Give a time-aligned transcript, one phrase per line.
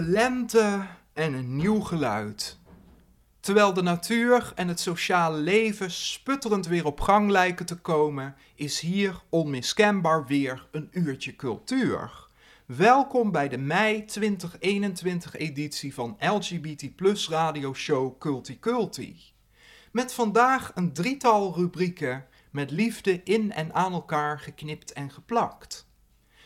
[0.00, 2.58] Nieuwe lente en een nieuw geluid.
[3.40, 8.80] Terwijl de natuur en het sociale leven sputterend weer op gang lijken te komen, is
[8.80, 12.28] hier onmiskenbaar weer een uurtje cultuur.
[12.66, 19.16] Welkom bij de mei 2021 editie van LGBT Plus radioshow Culti Culti.
[19.92, 25.89] Met vandaag een drietal rubrieken met liefde in en aan elkaar geknipt en geplakt.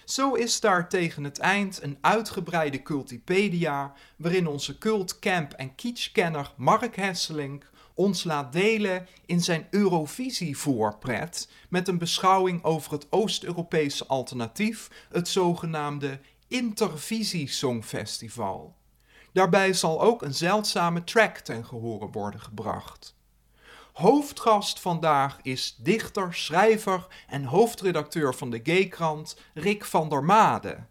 [0.05, 6.53] Zo is daar tegen het eind een uitgebreide Cultipedia, waarin onze cult, camp en kitschkenner
[6.57, 15.07] Mark Hesselink ons laat delen in zijn Eurovisie-voorpret met een beschouwing over het Oost-Europese alternatief,
[15.11, 18.77] het zogenaamde Intervisie Songfestival.
[19.33, 23.17] Daarbij zal ook een zeldzame track ten gehore worden gebracht.
[23.95, 30.87] Hoofdgast vandaag is dichter, schrijver en hoofdredacteur van de Gaykrant Rick van der Made.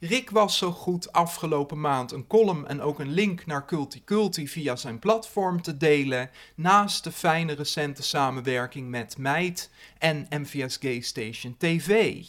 [0.00, 4.48] Rick was zo goed afgelopen maand een column en ook een link naar Culti Culti
[4.48, 11.00] via zijn platform te delen, naast de fijne recente samenwerking met Meid en MVS Gay
[11.00, 12.22] Station TV.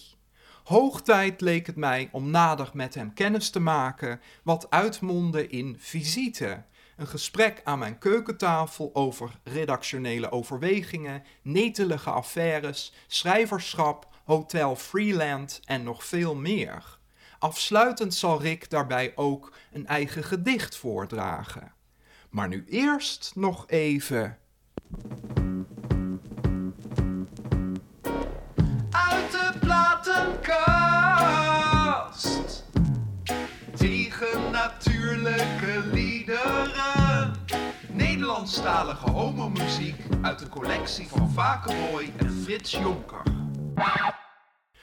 [0.63, 5.75] Hoog tijd leek het mij om nader met hem kennis te maken, wat uitmondde in
[5.79, 6.63] visite
[6.97, 16.05] een gesprek aan mijn keukentafel over redactionele overwegingen, netelige affaires, schrijverschap, Hotel Freeland en nog
[16.05, 16.97] veel meer.
[17.39, 21.71] Afsluitend zal Rick daarbij ook een eigen gedicht voordragen.
[22.29, 24.37] Maar nu eerst nog even.
[28.91, 30.65] Uit de platenkast.
[33.75, 35.89] Tegen natuurlijke
[36.27, 37.33] liederen.
[37.91, 43.21] Nederlandstalige homomuziek uit de collectie van Vakenboy en Frits Jonker.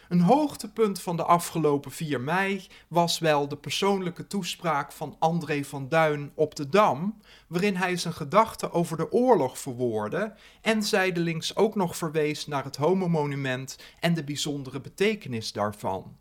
[0.08, 5.88] Een hoogtepunt van de afgelopen 4 mei was wel de persoonlijke toespraak van André van
[5.88, 7.18] Duin op de Dam,
[7.48, 12.76] waarin hij zijn gedachten over de oorlog verwoordde en zijdelings ook nog verwees naar het
[12.76, 16.16] homomonument en de bijzondere betekenis daarvan.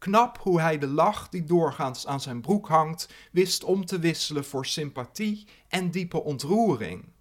[0.00, 4.44] Knap hoe hij de lach die doorgaans aan zijn broek hangt, wist om te wisselen
[4.44, 7.12] voor sympathie en diepe ontroering.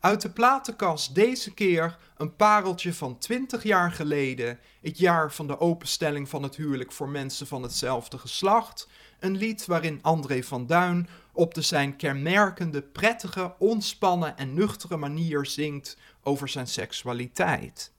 [0.00, 5.60] Uit de platenkast deze keer een pareltje van 20 jaar geleden, het jaar van de
[5.60, 8.88] openstelling van het huwelijk voor mensen van hetzelfde geslacht,
[9.18, 15.46] een lied waarin André van Duin op de zijn kenmerkende, prettige, ontspannen en nuchtere manier
[15.46, 17.92] zingt over zijn seksualiteit.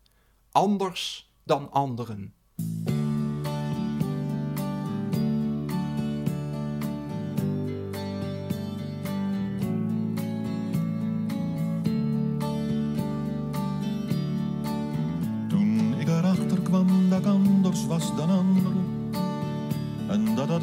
[0.51, 2.33] Anders dan anderen.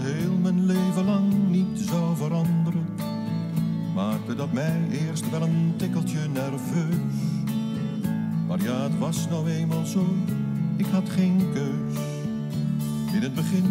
[0.00, 2.86] Heel mijn leven lang niet zou veranderen
[3.94, 7.20] Maakte dat mij eerst wel een tikkeltje nerveus
[8.46, 10.06] Maar ja, het was nou eenmaal zo,
[10.76, 11.98] ik had geen keus
[13.14, 13.64] In het begin,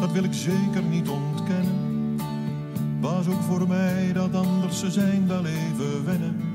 [0.00, 2.16] dat wil ik zeker niet ontkennen
[3.00, 6.52] Was ook voor mij dat anders ze zijn wel even wennen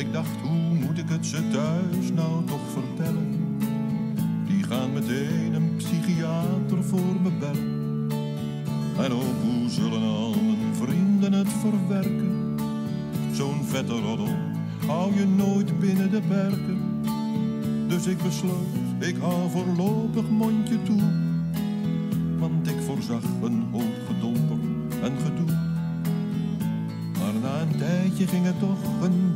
[0.00, 3.58] ik dacht, hoe moet ik het ze thuis nou toch vertellen?
[4.46, 7.69] Die gaan meteen een psychiater voor me bellen.
[9.00, 12.56] En ook hoe zullen al mijn vrienden het verwerken?
[13.32, 14.34] Zo'n vette roddel
[14.86, 17.02] hou je nooit binnen de perken.
[17.88, 18.66] Dus ik besloot,
[18.98, 21.00] ik hou voorlopig mondje toe.
[22.38, 24.58] Want ik voorzag een hoop gedonter
[25.02, 25.56] en gedoe.
[27.18, 29.29] Maar na een tijdje ging het toch een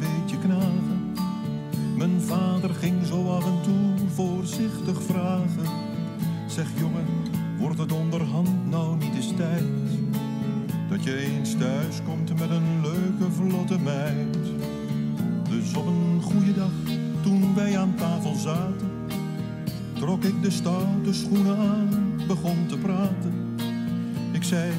[21.15, 21.89] schoenen aan,
[22.27, 23.57] begon te praten.
[24.33, 24.73] Ik zei,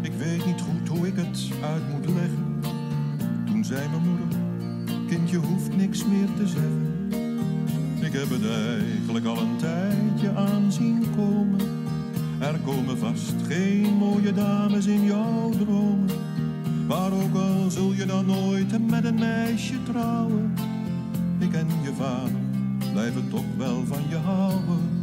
[0.00, 2.60] ik weet niet goed hoe ik het uit moet leggen.
[3.46, 4.38] Toen zei mijn moeder,
[5.08, 6.88] kind je hoeft niks meer te zeggen.
[8.00, 11.60] Ik heb het eigenlijk al een tijdje aan zien komen.
[12.38, 16.10] Er komen vast geen mooie dames in jouw dromen.
[16.86, 17.36] Maar ook
[17.68, 20.54] zou nooit met een meisje trouwen.
[21.38, 22.40] Ik en je vader
[22.92, 25.00] blijven toch wel van je houden.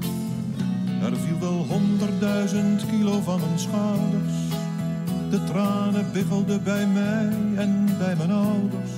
[1.03, 4.33] Er viel wel honderdduizend kilo van mijn schouders.
[5.29, 8.91] De tranen biggelden bij mij en bij mijn ouders.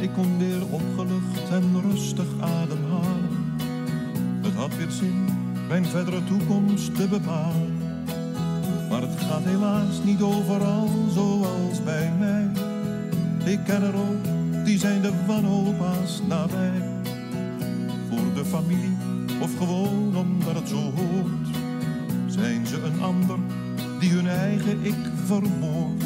[0.00, 3.56] Ik kon weer opgelucht en rustig ademhalen.
[4.42, 5.24] Het had weer zin
[5.68, 7.76] mijn verdere toekomst te bepalen.
[8.88, 12.48] Maar het gaat helaas niet overal zoals bij mij.
[13.44, 14.24] Ik ken er ook,
[14.64, 16.82] die zijn de wanhoophaast nabij.
[18.08, 18.97] Voor de familie
[19.40, 21.48] of gewoon omdat het zo hoort.
[22.26, 23.38] Zijn ze een ander
[23.98, 26.04] die hun eigen ik vermoordt.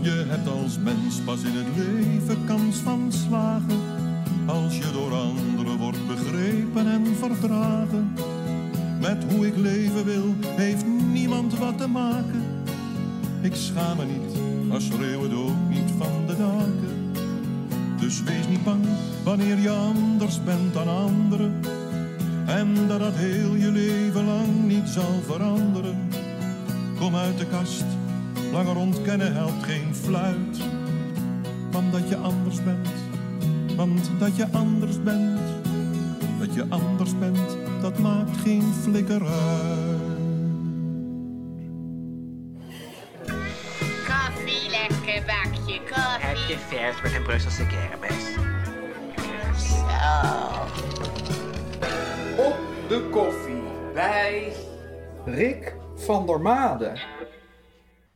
[0.00, 3.80] Je hebt als mens pas in het leven kans van slagen.
[4.46, 8.12] Als je door anderen wordt begrepen en verdragen.
[9.00, 12.42] Met hoe ik leven wil, heeft niemand wat te maken.
[13.42, 17.12] Ik schaam me niet, maar schreeuw het ook niet van de daken.
[18.00, 18.84] Dus wees niet bang
[19.24, 21.60] wanneer je anders bent dan anderen.
[22.68, 26.08] En dat dat heel je leven lang niet zal veranderen.
[26.98, 27.84] Kom uit de kast,
[28.52, 30.58] langer ontkennen helpt geen fluit.
[31.70, 32.88] Want dat je anders bent,
[33.76, 35.38] want dat je anders bent.
[36.38, 40.00] Dat je anders bent, dat maakt geen flikker uit.
[44.06, 45.80] Koffie, lekker bakje
[46.20, 46.58] Heb je koffie.
[46.68, 48.32] vers met een Brusselse kermis?
[49.56, 51.27] Zo.
[52.88, 53.62] De koffie
[53.92, 54.52] bij
[55.24, 56.98] Rick van der Made.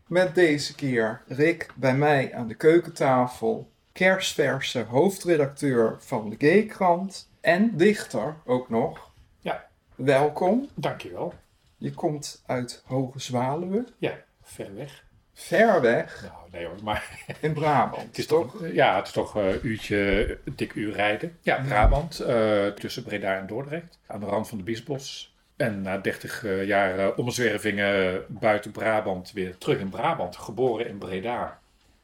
[0.06, 3.70] Met deze keer Rick bij mij aan de keukentafel.
[3.92, 7.30] Kerstverse hoofdredacteur van de G-krant.
[7.40, 9.10] En dichter ook nog.
[9.40, 9.68] Ja.
[9.94, 10.68] Welkom.
[10.74, 11.34] Dankjewel.
[11.76, 13.84] Je komt uit Hoge Zwaluwe.
[13.98, 15.04] Ja, ver weg.
[15.34, 18.02] Ver weg Nou, nee hoor, maar in Brabant.
[18.02, 21.38] het is toch, ja, het is toch een uurtje, een dik uur rijden.
[21.40, 25.34] Ja, Brabant, eh, tussen Breda en Dordrecht, aan de rand van de Biesbos.
[25.56, 30.98] En na 30 eh, jaar eh, omzwervingen buiten Brabant weer terug in Brabant, geboren in
[30.98, 31.60] Breda.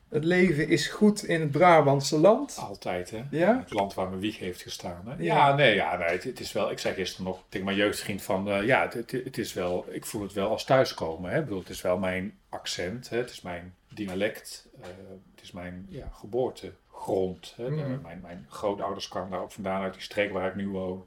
[0.08, 2.56] Het leven is goed in het Brabantse land.
[2.60, 3.22] Altijd, hè?
[3.30, 3.58] Ja?
[3.58, 5.02] Het land waar mijn wieg heeft gestaan.
[5.04, 5.10] Hè?
[5.10, 5.16] Ja.
[5.18, 6.70] Ja, nee, ja, nee het, het is wel.
[6.70, 9.86] Ik zei gisteren nog tegen mijn jeugdvriend van, eh, ja, het, het, het is wel.
[9.90, 11.30] Ik voel het wel als thuiskomen.
[11.30, 11.38] Hè?
[11.38, 13.16] Ik bedoel, het is wel mijn accent, hè?
[13.16, 14.88] het is mijn dialect, eh,
[15.34, 17.52] het is mijn ja, geboortegrond.
[17.56, 17.70] Hè?
[17.70, 18.00] Mhm.
[18.02, 21.06] mijn, mijn grootouders kwamen daar ook vandaan uit die streek waar ik nu woon.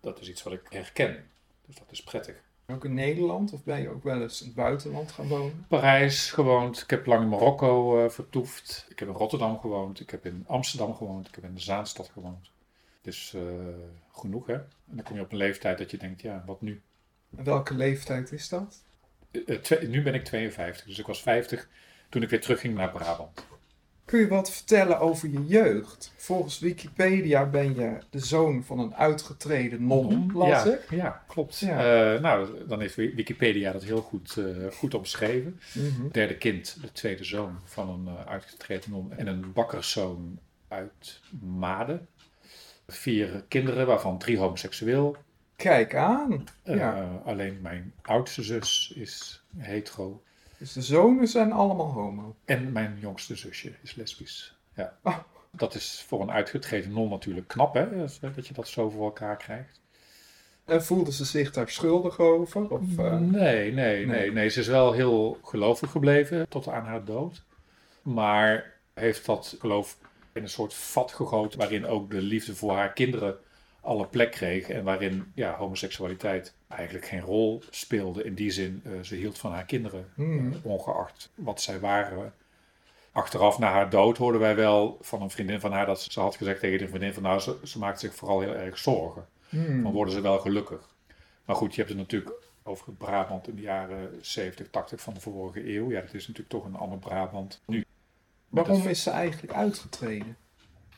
[0.00, 1.30] Dat is iets wat ik herken.
[1.66, 2.36] Dus dat is prettig.
[2.66, 5.64] Ook in Nederland of ben je ook wel eens in het buitenland gaan wonen?
[5.68, 6.80] Parijs gewoond.
[6.82, 8.86] Ik heb lang in Marokko eh, vertoefd.
[8.88, 10.00] Ik heb in Rotterdam gewoond.
[10.00, 11.28] Ik heb in Amsterdam gewoond.
[11.28, 12.50] Ik heb in de Zaanstad gewoond.
[13.02, 13.42] Dus eh,
[14.12, 14.54] genoeg hè.
[14.54, 16.82] En dan kom je op een leeftijd dat je denkt, ja, wat nu?
[17.36, 18.82] En welke leeftijd is dat?
[19.46, 21.68] Eh, nu ben ik 52, dus ik was 50
[22.08, 23.46] toen ik weer terugging naar Brabant.
[24.04, 26.12] Kun je wat vertellen over je jeugd?
[26.16, 30.90] Volgens Wikipedia ben je de zoon van een uitgetreden non, las ja, ik.
[30.90, 31.58] ja, klopt.
[31.58, 32.14] Ja.
[32.14, 35.60] Eh, nou, dan heeft Wi- Wikipedia dat heel goed, eh, goed omschreven.
[35.74, 36.08] Mhm.
[36.10, 40.38] Derde kind, de tweede zoon van een uitgetreden non en een bakkerszoon
[40.68, 42.06] uit Maden.
[42.88, 45.16] Vier kinderen, waarvan drie homoseksueel.
[45.62, 46.44] Kijk aan.
[46.62, 47.22] Eh, Ja.
[47.24, 50.22] Alleen mijn oudste zus is hetero.
[50.58, 52.36] Dus de zonen zijn allemaal homo.
[52.44, 54.56] En mijn jongste zusje is lesbisch.
[54.74, 54.96] Ja.
[55.02, 55.18] Ah.
[55.50, 57.96] Dat is voor een uitgetreden non natuurlijk knap, hè?
[57.96, 59.80] Dat dat je dat zo voor elkaar krijgt.
[60.64, 62.70] En voelden ze zich daar schuldig over?
[62.70, 64.48] Of, eh, Nee, nee, nee, nee.
[64.48, 67.42] Ze is wel heel gelovig gebleven tot aan haar dood.
[68.02, 69.98] Maar heeft dat geloof
[70.32, 73.36] in een soort vat gegoten waarin ook de liefde voor haar kinderen
[73.82, 74.68] alle plek kreeg.
[74.68, 78.24] En waarin ja, homoseksualiteit eigenlijk geen rol speelde.
[78.24, 80.52] In die zin, eh, ze hield van haar kinderen, Hmm.
[80.52, 82.34] eh, ongeacht wat zij waren.
[83.12, 86.36] Achteraf na haar dood hoorden wij wel van een vriendin van haar dat ze had
[86.36, 89.26] gezegd tegen de vriendin van nou, ze, ze maakt zich vooral heel erg zorgen.
[89.48, 89.82] hmm.
[89.82, 90.90] Dan worden ze wel gelukkig.
[91.44, 95.14] Maar goed, je hebt het natuurlijk over het Brabant in de jaren 70, 80 van
[95.14, 95.90] de vorige eeuw.
[95.90, 97.84] Ja, dat is natuurlijk toch een ander Brabant nu.
[98.48, 100.36] Waarom is ze eigenlijk uitgetreden?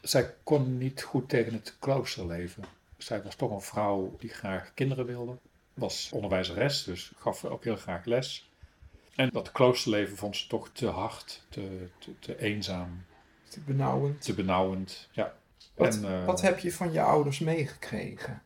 [0.04, 2.64] Zij kon niet goed tegen het kloosterleven.
[2.98, 5.36] Zij was toch een vrouw die graag kinderen wilde.
[5.74, 8.50] Was onderwijzeres, dus gaf ook heel graag les.
[9.14, 13.04] En dat kloosterleven vond ze toch te hard, te, te, te eenzaam,
[13.48, 14.22] Te benauwend.
[14.22, 15.08] te benauwend.
[15.12, 15.34] Ja.
[15.74, 18.42] Wat, En, eh, wat heb je van je ouders meegekregen?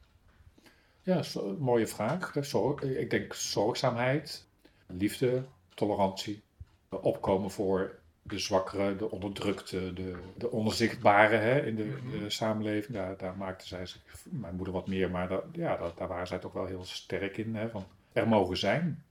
[1.02, 2.32] Ja, zo- mooie vraag.
[2.40, 4.46] Zorg, ik denk zorgzaamheid,
[4.86, 6.42] liefde, tolerantie,
[6.88, 7.98] opkomen voor
[8.28, 12.97] de zwakkeren, de onderdrukte, de, de onzichtbare hè, in de, de samenleving.
[12.97, 16.26] Daar, daar maakte zij zich, mijn moeder wat meer, maar daar, ja, daar, daar waren
[16.26, 17.54] zij toch wel heel sterk in.
[17.54, 19.02] Hè, van er mogen zijn.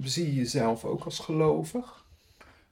[0.00, 2.04] Zie je jezelf ook als gelovig?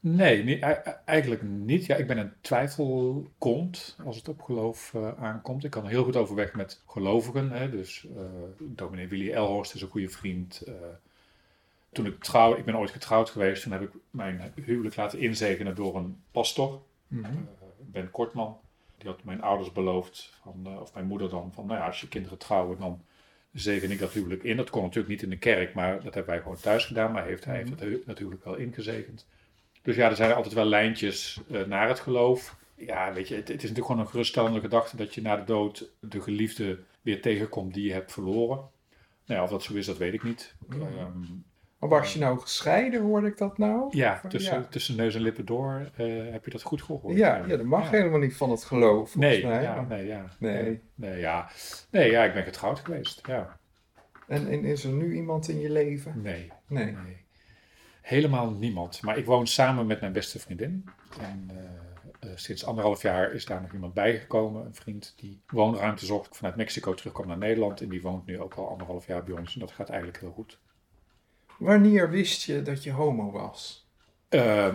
[0.00, 0.74] Nee, e-
[1.04, 1.86] eigenlijk niet.
[1.86, 5.64] Ja, ik ben een twijfelkont als het op geloof eh, aankomt.
[5.64, 7.50] Ik kan heel goed overweg met gelovigen.
[7.50, 7.70] Hè.
[7.70, 8.24] Dus eh
[8.58, 10.60] dominee Willy Elhorst is een goede vriend.
[10.60, 10.74] Eh,
[11.94, 13.62] toen ik trouw, ik ben ooit getrouwd geweest.
[13.62, 16.82] Toen heb ik mijn huwelijk laten inzegenen door een pastor.
[17.08, 17.24] Mhm.
[17.24, 17.30] Eh,
[17.78, 18.58] Ben Kortman.
[18.98, 22.00] Die had mijn ouders beloofd, van, eh, of mijn moeder dan, van nou ja, als
[22.00, 23.04] je kinderen trouwen, dan
[23.52, 24.56] zegen ik dat huwelijk in.
[24.56, 27.12] Dat kon natuurlijk niet in de kerk, maar dat hebben wij gewoon thuis gedaan.
[27.12, 29.26] Maar heeft, hij heeft het hu- natuurlijk wel ingezegend.
[29.82, 32.56] Dus ja, er zijn altijd wel lijntjes eh, naar het geloof.
[32.76, 35.44] Ja, weet je, het, het is natuurlijk gewoon een geruststellende gedachte dat je na de
[35.44, 38.56] dood de geliefde weer tegenkomt die je hebt verloren.
[39.26, 40.54] Nou ja, of dat zo is, dat weet ik niet.
[41.14, 41.32] Mhm.
[41.90, 43.96] Maar was je nou gescheiden, hoorde ik dat nou?
[43.96, 44.66] ja, Of, tussen, ja.
[44.70, 47.16] tussen neus en lippen door eh, heb je dat goed gehoord.
[47.16, 47.90] Ja, ja, dat mag Ja.
[47.90, 49.62] helemaal niet van het geloof, volgens Nee, mij.
[49.62, 50.24] ja, nee, ja.
[50.38, 50.80] Nee.
[50.94, 51.50] Nee, ja.
[51.90, 53.20] nee, ja, ik ben getrouwd geweest.
[53.26, 53.58] Ja.
[54.28, 56.22] En, en is er nu iemand in je leven?
[56.22, 56.84] Nee, Nee.
[56.84, 57.16] nee.
[58.00, 59.02] Helemaal niemand.
[59.02, 60.84] Maar ik woon samen met mijn beste vriendin.
[61.20, 64.66] En eh, eh, sinds anderhalf jaar is daar nog iemand bijgekomen.
[64.66, 67.80] Een vriend die woonruimte zocht vanuit Mexico terugkwam naar Nederland.
[67.80, 69.54] En die woont nu ook al anderhalf jaar bij ons.
[69.54, 70.58] En dat gaat eigenlijk heel goed.
[71.58, 73.88] Wanneer wist je dat je homo was?
[74.28, 74.74] Eh,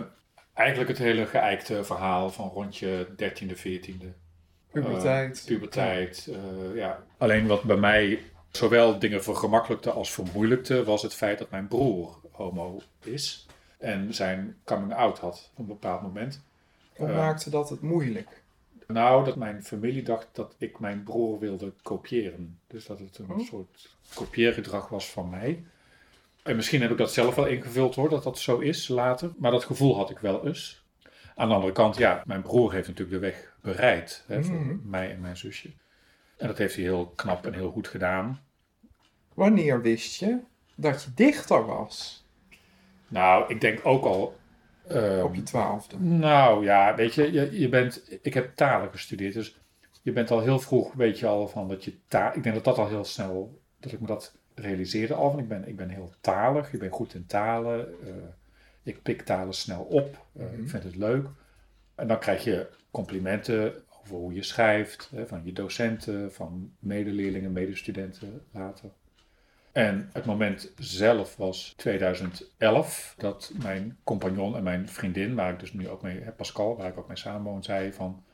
[0.54, 4.06] eigenlijk het hele geëikte verhaal van rond je 13e, 14e.
[4.72, 5.38] Puberteit?
[5.40, 7.04] Eh, puberteit, eh, ja.
[7.18, 12.18] Alleen wat bij mij zowel dingen vergemakkelijkte als vermoeilijkte, was het feit dat mijn broer
[12.30, 13.46] homo is.
[13.78, 16.42] En zijn coming out had op een bepaald moment.
[16.96, 18.42] Wat maakte dat het moeilijk?
[18.86, 22.58] Nou, dat mijn familie dacht dat ik mijn broer wilde kopiëren.
[22.66, 23.46] Dus dat het een Oh.
[23.46, 25.64] soort kopieergedrag was van mij.
[26.42, 29.32] En misschien heb ik dat zelf wel ingevuld hoor, dat dat zo is later.
[29.38, 30.84] Maar dat gevoel had ik wel eens.
[31.34, 34.76] Aan de andere kant, ja, mijn broer heeft natuurlijk de weg bereid hè, voor Mhm.
[34.90, 35.70] mij en mijn zusje.
[36.36, 38.40] En dat heeft hij heel knap en heel goed gedaan.
[39.34, 40.38] Wanneer wist je
[40.74, 42.24] dat je dichter was?
[43.08, 44.38] Nou, ik denk ook al.
[44.88, 45.98] ehm, Op je twaalfde.
[46.00, 49.58] Nou ja, weet je, je, je bent, ik heb talen gestudeerd, dus
[50.02, 52.64] je bent al heel vroeg, weet je al van dat je taal, ik denk dat
[52.64, 55.88] dat al heel snel, dat ik me dat realiseerde al, van ik ben, ik ben
[55.88, 58.12] heel talig, ik ben goed in talen, eh,
[58.82, 60.62] ik pik talen snel op, eh, Mhm.
[60.62, 61.26] ik vind het leuk.
[61.94, 67.52] En dan krijg je complimenten over hoe je schrijft, hè, van je docenten, van medeleerlingen,
[67.52, 68.90] medestudenten later.
[69.72, 75.72] En het moment zelf was 2011, dat mijn compagnon en mijn vriendin, waar ik dus
[75.72, 78.24] nu ook mee heb, Pascal, waar ik ook mee samenwoon, zei van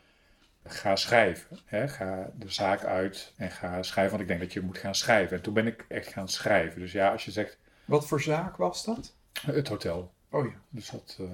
[0.69, 1.59] ga schrijven.
[1.65, 1.89] Hè?
[1.89, 5.37] Ga de zaak uit en ga schrijven, want ik denk dat je moet gaan schrijven.
[5.37, 6.81] En toen ben ik echt gaan schrijven.
[6.81, 9.15] Dus ja, als je zegt Wat voor zaak was dat?
[9.47, 10.13] het hotel.
[10.31, 10.53] Oh ja.
[10.69, 11.25] Dus, dat, eh,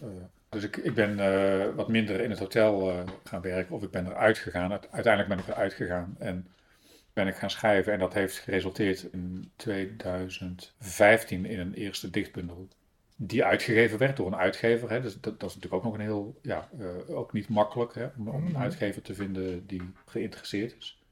[0.00, 0.08] eh,
[0.48, 4.06] dus ik, ik ben eh, wat minder in het hotel gaan werken, of ik ben
[4.06, 4.70] eruit gegaan.
[4.72, 6.46] Uite- Uiteindelijk ben ik eruit gegaan en
[7.12, 7.92] ben ik gaan schrijven.
[7.92, 12.68] En dat heeft geresulteerd in 2015 in een eerste dichtbundel.
[13.26, 14.90] Die uitgegeven werd door een uitgever.
[14.90, 15.00] Hè.
[15.00, 18.06] Dus dat, dat is natuurlijk ook nog een heel, ja, eh, ook niet makkelijk hè,
[18.18, 18.62] om, om een Mhm.
[18.62, 21.02] uitgever te vinden die geïnteresseerd is.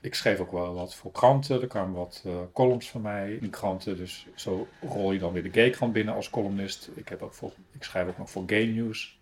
[0.00, 1.60] Ik schreef ook wel wat voor kranten.
[1.60, 3.96] Er kwamen wat eh, columns van mij in kranten.
[3.96, 6.90] Dus zo rol je dan weer de gaykrant binnen als columnist.
[6.94, 9.18] Ik, heb ook voor, ik schrijf ook nog voor Gay News.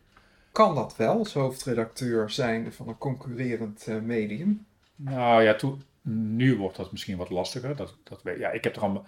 [0.52, 4.66] Kan dat wel, als hoofdredacteur zijn van een concurrerend eh, medium?
[4.96, 5.82] Nou ja, toen,
[6.36, 7.76] nu wordt dat misschien wat lastiger.
[7.76, 9.06] Dat, dat, ja, ik, heb er allemaal,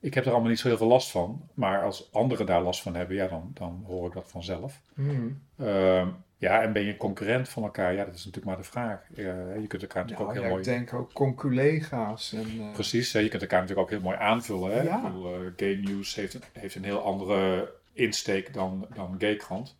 [0.00, 1.48] ik heb er allemaal niet zo heel veel last van.
[1.54, 4.80] Maar als anderen daar last van hebben, ja, dan, dan hoor ik dat vanzelf.
[4.94, 5.42] Hmm.
[5.58, 7.92] Ehm, ja, en ben je concurrent van elkaar?
[7.92, 9.00] Ja, dat is natuurlijk maar de vraag.
[9.14, 10.60] Je kunt elkaar natuurlijk ook heel ja, mooi...
[10.60, 12.32] ik denk ook conculega's.
[12.32, 14.72] En, eh, Precies, hè, je kunt elkaar natuurlijk ook heel mooi aanvullen.
[14.72, 14.82] Hè?
[14.82, 15.02] Ja.
[15.02, 19.76] Bedoel, eh, Gay News heeft een, heeft een heel andere insteek dan, dan Gaykrant.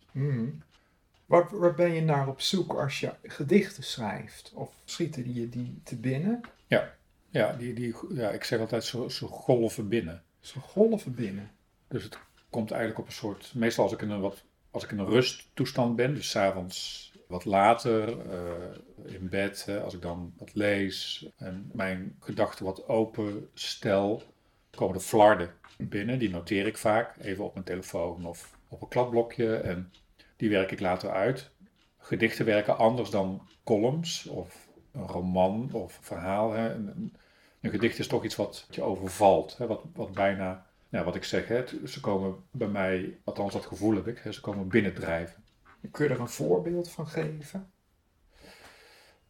[1.25, 4.51] Waar, waar ben je naar op zoek als je gedichten schrijft?
[4.55, 6.41] Of schieten die je die te binnen?
[6.67, 6.93] Ja,
[7.31, 10.23] die, die, ja, ik zeg altijd zo, zo golven binnen.
[10.39, 11.51] Zo golven binnen.
[11.87, 12.19] Dus het
[12.49, 13.51] komt eigenlijk op een soort...
[13.55, 17.09] Meestal als ik in een, wat, als ik in een rusttoestand ben, dus 's avonds
[17.27, 22.87] wat later, eh, in bed, hè, als ik dan wat lees en mijn gedachten wat
[22.87, 24.23] open stel,
[24.71, 26.19] komen de flarden binnen.
[26.19, 29.91] Die noteer ik vaak even op mijn telefoon of op een kladblokje en
[30.35, 31.49] die werk ik later uit.
[31.97, 34.68] Gedichten werken anders dan columns of
[34.99, 36.51] een roman of verhaal.
[36.51, 36.73] Hè.
[36.73, 37.13] Een,
[37.61, 41.47] gedicht is toch iets wat je overvalt, hè, wat, wat bijna nou, wat ik zeg,
[41.47, 45.43] hè, ze komen bij mij, althans dat gevoel heb ik, hè, ze komen binnendrijven.
[45.91, 47.71] Kun je er een voorbeeld van geven?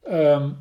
[0.01, 0.51] Ehm,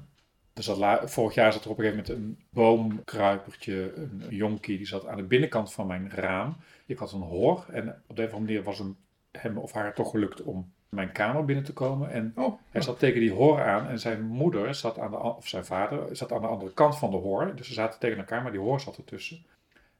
[0.55, 4.87] er vorig jaar zat er op een gegeven moment een boomkruipertje, een, een jonkie, die
[4.87, 6.57] zat aan de binnenkant van mijn raam.
[6.87, 8.97] Ik had een hor en op de een of andere manier was hem,
[9.33, 12.11] hem of haar toch gelukt om mijn kamer binnen te komen.
[12.11, 15.49] En Oh, hij zat tegen die hor aan en zijn moeder zat aan de, of
[15.49, 17.57] zijn vader zat aan de andere kant van de hor.
[17.57, 19.45] Dus ze zaten tegen elkaar, maar die hor zat ertussen.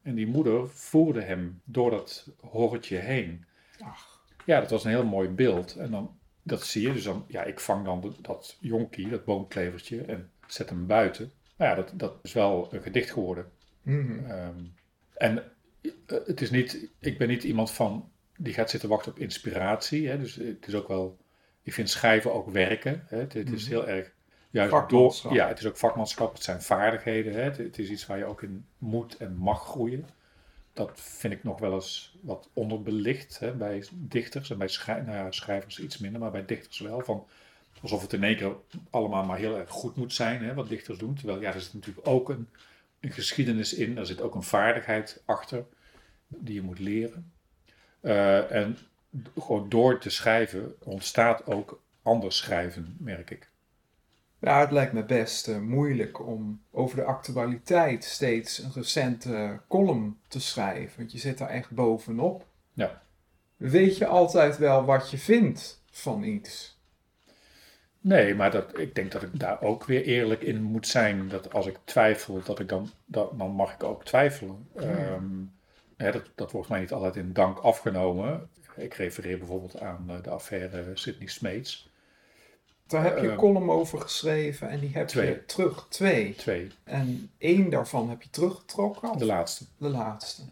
[0.02, 3.45] En die moeder voerde hem door dat horretje heen.
[3.85, 4.16] ach.
[4.45, 5.76] Ja, dat was een heel mooi beeld.
[5.76, 6.92] En dan, dat zie je.
[6.92, 11.33] Dus dan, ja, ik vang dan de- dat jonkie, dat boomklevertje, en zet hem buiten.
[11.57, 13.50] Nou ja, dat, dat is wel een gedicht geworden.
[13.83, 14.25] Mhm.
[14.25, 14.64] Ehm,
[15.16, 15.38] en
[15.83, 15.90] eh,
[16.26, 20.09] het is niet, ik ben niet iemand van die gaat zitten wachten op inspiratie.
[20.09, 20.18] Hè?
[20.18, 21.18] Dus het is ook wel,
[21.62, 23.04] ik vind schrijven ook werken.
[23.07, 23.18] Hè?
[23.18, 23.71] Het, het is Mhm.
[23.73, 24.11] heel erg,
[24.50, 27.33] juist door, ja, het is ook vakmanschap, het zijn vaardigheden.
[27.33, 27.40] Hè?
[27.40, 30.07] Het, het is iets waar je ook in moet en mag groeien.
[30.73, 33.52] Dat vind ik nog wel eens wat onderbelicht hè?
[33.52, 37.00] bij dichters en bij schrij- nou ja, schrijvers iets minder, maar bij dichters wel.
[37.00, 37.26] Van,
[37.83, 38.57] alsof het in één keer
[38.90, 40.54] allemaal maar heel erg goed moet zijn, hè?
[40.54, 41.14] wat dichters doen.
[41.14, 42.49] Terwijl ja, er zit natuurlijk ook een,
[43.00, 45.64] een geschiedenis in, daar zit ook een vaardigheid achter
[46.28, 47.33] die je moet leren.
[48.00, 48.78] Eh, en
[49.38, 53.50] gewoon door te schrijven ontstaat ook anders schrijven, merk ik.
[54.40, 60.19] Ja, het lijkt me best eh, moeilijk om over de actualiteit steeds een recente column
[60.28, 60.99] te schrijven.
[60.99, 62.47] Want je zit daar echt bovenop.
[62.73, 63.02] Ja.
[63.57, 66.78] Weet je altijd wel wat je vindt van iets?
[68.00, 71.28] Nee, maar dat, ik denk dat ik daar ook weer eerlijk in moet zijn.
[71.28, 74.69] Dat als ik twijfel, dat ik dan, dat, dan mag ik ook twijfelen.
[74.76, 75.43] Ehm,
[75.99, 78.49] hè, dat, dat wordt mij niet altijd in dank afgenomen.
[78.76, 81.88] Ik refereer bijvoorbeeld aan eh, de affaire Sidney Smeets.
[82.87, 85.26] Daar heb je een Eh, column over geschreven en die heb twee.
[85.26, 85.87] je terug.
[85.88, 86.35] Twee.
[86.35, 89.11] Twee, En één daarvan heb je teruggetrokken.
[89.11, 89.64] Of de laatste.
[89.76, 90.43] de laatste.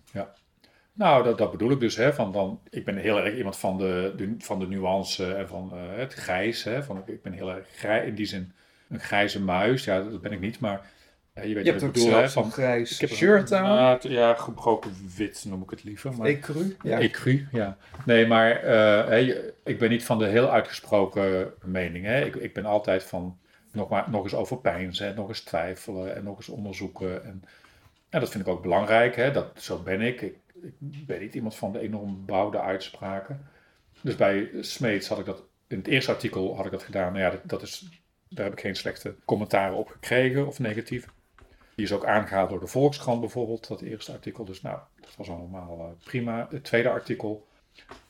[0.92, 1.96] Nou, dat, dat bedoel ik dus.
[1.96, 5.48] Hè, van dan, ik ben heel erg iemand van de, de, van de nuance en
[5.48, 6.64] van eh, het grijs.
[6.64, 8.52] Hè, van, ik ben heel erg grij, in die zin
[8.88, 9.84] een grijze muis.
[9.84, 10.90] Ja, dat ben ik niet, maar
[11.36, 12.18] ja, je weet Je wat hebt ook bedoel.
[12.20, 13.90] Hè, van, grijs ik heb een- shirt aan.
[13.92, 16.12] Het- ja, gebroken wit noem ik het liever.
[16.16, 16.76] Maar, Ecru.
[16.82, 17.00] Ja.
[17.00, 17.76] Ecru, ja.
[18.06, 19.28] Nee, maar eh,
[19.64, 22.04] ik ben niet van de heel uitgesproken mening.
[22.04, 22.24] Hè.
[22.24, 23.38] Ik, ik ben altijd van
[23.72, 27.24] nog, maar, nog eens overpeinzen, en nog eens twijfelen en nog eens onderzoeken.
[27.24, 27.42] En,
[28.10, 29.16] ja, dat vind ik ook belangrijk.
[29.16, 29.30] Hè.
[29.30, 30.20] Dat, zo ben ik.
[30.20, 30.34] ik.
[30.92, 33.48] Ik ben niet iemand van de enorm bouwde uitspraken.
[34.00, 37.12] Dus bij Smeets had ik dat, in het eerste artikel had ik dat gedaan.
[37.12, 37.88] Nou ja, dat, dat is,
[38.28, 41.06] daar heb ik geen slechte commentaren op gekregen of negatief.
[41.76, 44.44] Die is ook aangehaald door de Volkskrant bijvoorbeeld, dat eerste artikel.
[44.44, 46.46] Dus nou, dat was allemaal eh, prima.
[46.50, 47.46] Het tweede artikel,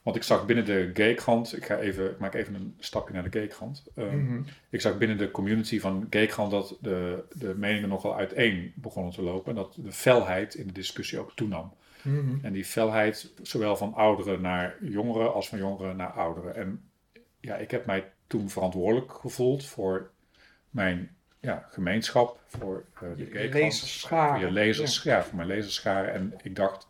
[0.03, 3.31] want ik zag binnen de gaykrant, ik, ga even, ik maak even een stapje naar
[3.31, 3.85] de gaykrant.
[3.95, 4.43] Ehm, Mhm.
[4.71, 9.23] Ik zag binnen de community van gaykrant dat de, de meningen nogal uiteen begonnen te
[9.23, 9.49] lopen.
[9.51, 11.73] En dat de felheid in de discussie ook toenam.
[12.03, 12.45] Mhm.
[12.45, 16.55] En die felheid, zowel van ouderen naar jongeren als van jongeren naar ouderen.
[16.55, 16.91] En
[17.41, 20.11] ja, ik heb mij toen verantwoordelijk gevoeld voor
[20.71, 21.16] mijn
[21.47, 24.39] ja, gemeenschap, voor eh, de Je lezersschare.
[24.39, 25.23] Voor je lezers, ja.
[25.23, 26.13] voor mijn lezerscharen.
[26.13, 26.89] En ik dacht,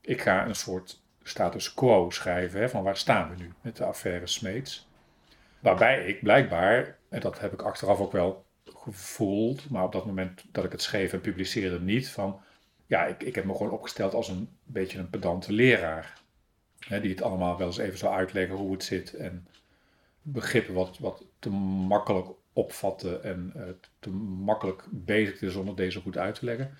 [0.00, 2.60] ik ga een soort status quo schrijven.
[2.60, 4.88] Hè, van waar staan we nu met de affaire Smeets?
[5.60, 10.44] Waarbij ik blijkbaar, en dat heb ik achteraf ook wel gevoeld, maar op dat moment
[10.52, 12.40] dat ik het schreef en publiceerde niet, van
[12.86, 16.20] ja, ik, ik heb me gewoon opgesteld als een beetje een pedante leraar.
[16.78, 19.46] Hè, die het allemaal wel eens even zou uitleggen hoe het zit en
[20.22, 23.62] begrippen wat, wat te makkelijk opvatten en eh,
[23.98, 26.74] te makkelijk bezig is zonder deze goed uit te leggen.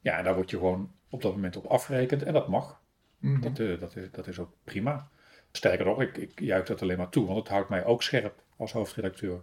[0.00, 2.80] Ja, en daar word je gewoon op dat moment op afgerekend en dat mag.
[3.18, 3.40] Mhm.
[3.40, 5.08] Dat, eh, dat, is, dat is ook prima.
[5.52, 8.42] Sterker nog, ik, ik juich dat alleen maar toe, want het houdt mij ook scherp
[8.56, 9.42] als hoofdredacteur.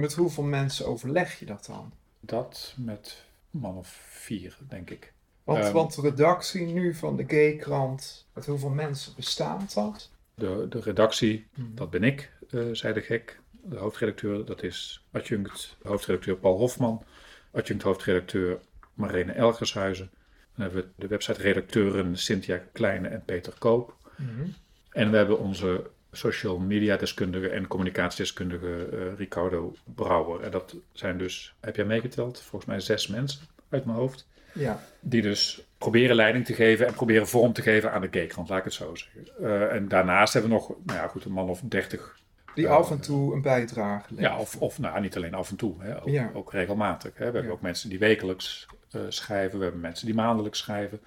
[0.00, 1.92] En met hoeveel mensen overleg je dat dan?
[2.20, 5.12] Dat met man of vier, denk ik.
[5.44, 5.72] Want, Ehm.
[5.72, 10.10] want de redactie nu van de Gaykrant, met hoeveel mensen bestaat dat?
[10.34, 11.74] De, de redactie, Mhm.
[11.74, 13.40] dat ben ik, eh, zei de gek.
[13.50, 17.04] De hoofdredacteur, dat is adjunct hoofdredacteur Paul Hofman.
[17.52, 18.58] Adjunct hoofdredacteur
[18.94, 20.10] Marene Elgershuizen.
[20.56, 23.96] Dan hebben we de website-redacteuren Cynthia Kleine en Peter Koop.
[24.16, 24.46] Mhm.
[24.90, 30.40] En we hebben onze social media deskundige en communicatiedeskundige eh, Ricardo Brouwer.
[30.42, 34.28] En dat zijn dus, heb jij meegeteld, volgens mij zes mensen uit mijn hoofd.
[34.52, 34.82] Ja.
[35.00, 38.58] Die dus proberen leiding te geven en proberen vorm te geven aan de gaykrant, laat
[38.58, 39.26] ik het zo zeggen.
[39.44, 42.18] Eh, en daarnaast hebben we nog, nou ja, goed, een man of dertig.
[42.54, 42.70] Die Ja.
[42.70, 44.32] af en toe een bijdrage levert.
[44.32, 46.30] Ja, of, of nou, niet alleen af en toe, hè, ook, Ja.
[46.34, 47.12] ook regelmatig.
[47.14, 47.26] Hè.
[47.30, 51.00] We hebben ook mensen die wekelijks eh, schrijven, we hebben mensen die maandelijks schrijven.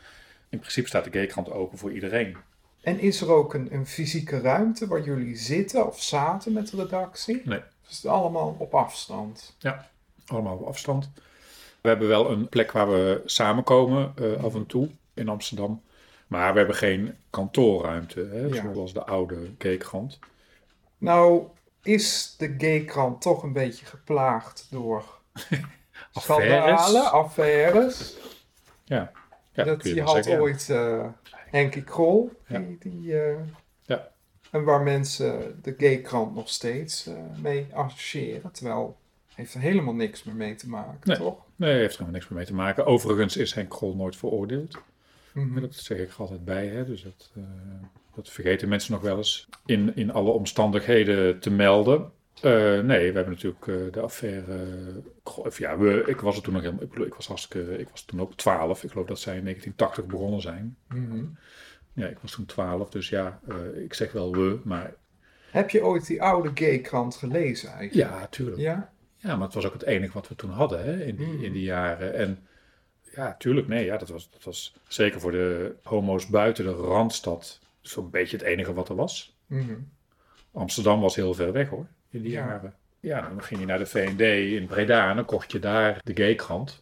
[0.50, 2.38] In principe staat de gaykrant open voor iedereen.
[2.84, 6.78] En is er ook een, een fysieke ruimte waar jullie zitten of zaten met de
[6.78, 7.42] redactie?
[7.46, 7.62] Nee.
[7.90, 9.56] Is het allemaal op afstand?
[10.26, 11.12] Allemaal op afstand.
[11.82, 15.82] We hebben wel een plek waar we samenkomen eh, af en toe in Amsterdam.
[16.28, 18.74] Maar we hebben geen kantoorruimte, hè, Ja.
[18.74, 20.20] zoals de oude gaykrant.
[20.98, 21.44] Nou,
[21.84, 25.04] is de gaykrant toch een beetje geplaagd door
[26.14, 26.82] Affaires.
[26.82, 28.16] schandalen, affaires?
[28.84, 29.12] Ja,
[29.54, 30.40] ja dat je had ja.
[30.40, 31.06] ooit eh
[31.54, 32.60] Henkie Krol, Ja.
[32.60, 33.36] die, die, eh,
[33.86, 34.12] Ja.
[34.52, 38.52] en waar mensen de gaykrant nog steeds eh, mee associëren.
[38.52, 38.98] Terwijl
[39.36, 41.18] heeft er helemaal niks meer mee te maken, Nee.
[41.18, 41.38] toch?
[41.56, 42.86] Nee, heeft er helemaal niks meer mee te maken.
[42.86, 44.78] Overigens is Henk Grol nooit veroordeeld.
[45.34, 45.62] Mhm.
[45.62, 46.86] Dat zeg ik er altijd bij, hè?
[46.86, 47.44] dus dat, eh,
[48.16, 52.12] dat vergeten mensen nog wel eens in, in alle omstandigheden te melden.
[52.42, 54.68] Eh, nee, we hebben natuurlijk eh, de affaire.
[55.24, 56.84] Goh, of ja, we, ik was er toen nog helemaal.
[56.84, 57.78] Ik, bedoel, ik was hartstikke.
[57.78, 58.84] Ik was toen ook 12.
[58.84, 60.78] Ik geloof dat zij in 1980 begonnen zijn.
[60.88, 61.26] Mhm.
[61.94, 64.94] Ja, ik was toen 12, dus ja, eh, ik zeg wel we, maar
[65.52, 68.10] Heb je ooit die oude gaykrant gelezen eigenlijk?
[68.12, 68.58] ja, tuurlijk.
[68.58, 68.92] Ja?
[69.18, 71.44] Ja, maar het was ook het enige wat we toen hadden hè, in, die, Mm.
[71.44, 72.14] in die jaren.
[72.14, 72.48] En
[73.16, 77.60] ja, tuurlijk, nee, ja, dat, was, dat was zeker voor de homo's buiten de Randstad
[77.82, 79.38] zo'n beetje het enige wat er was.
[79.46, 79.74] Mhm.
[80.52, 82.46] Amsterdam was heel ver weg hoor, in die Ja.
[82.48, 82.74] jaren.
[83.00, 84.22] Ja, dan ging je naar de V&D
[84.60, 86.82] in Breda en dan kocht je daar de gaykrant.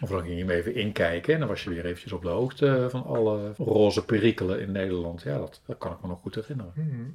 [0.00, 2.28] Of dan ging je hem even inkijken en dan was je weer eventjes op de
[2.28, 5.22] hoogte van alle roze perikelen in Nederland.
[5.22, 6.72] Ja, dat, dat kan ik me nog goed herinneren.
[6.74, 7.08] Mhm.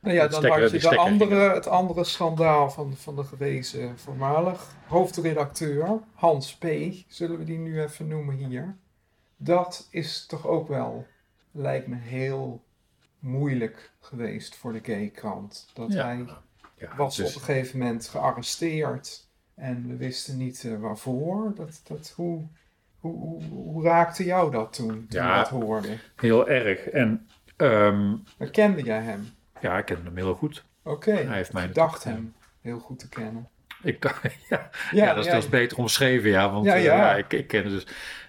[0.00, 3.98] Nou ja, dan stekker- had je de andere, het andere schandaal van, van de gewezen
[3.98, 6.64] voormalig hoofdredacteur, Hans P.,
[7.08, 8.76] zullen we die nu even noemen hier.
[9.36, 11.06] Dat is toch ook wel,
[11.50, 12.62] lijkt me heel
[13.18, 15.70] moeilijk geweest voor de gaykrant.
[15.74, 16.04] Dat Ja.
[16.04, 16.24] hij
[16.82, 21.52] Ja, was dus- op een gegeven moment gearresteerd en we wisten niet eh, waarvoor.
[21.56, 22.42] Dat, dat, hoe,
[22.98, 25.28] hoe, hoe, hoe raakte jou dat toen, toen Ja.
[25.30, 25.88] je dat hoorde?
[26.16, 26.78] heel erg.
[26.88, 29.28] En ehm, Herkende jij hem?
[29.60, 30.64] ja, ik ken hem heel goed.
[30.82, 33.48] Oké, Hij heeft mij ik dacht hem heel goed te kennen.
[33.82, 36.50] Ik dacht, ja, ja, dat is, dat is beter omschreven, ja.
[36.52, 37.14] Want Ja, ja, ja.
[37.16, 37.86] ik, ik ken dus.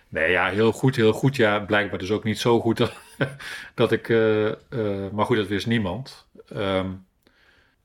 [0.09, 1.35] Nee, ja, heel goed, heel goed.
[1.35, 2.93] Ja, blijkbaar dus ook niet zo goed dat,
[3.75, 4.09] dat ik.
[4.09, 6.27] eh, eh, maar goed, dat wist niemand.
[6.49, 6.89] Ehm,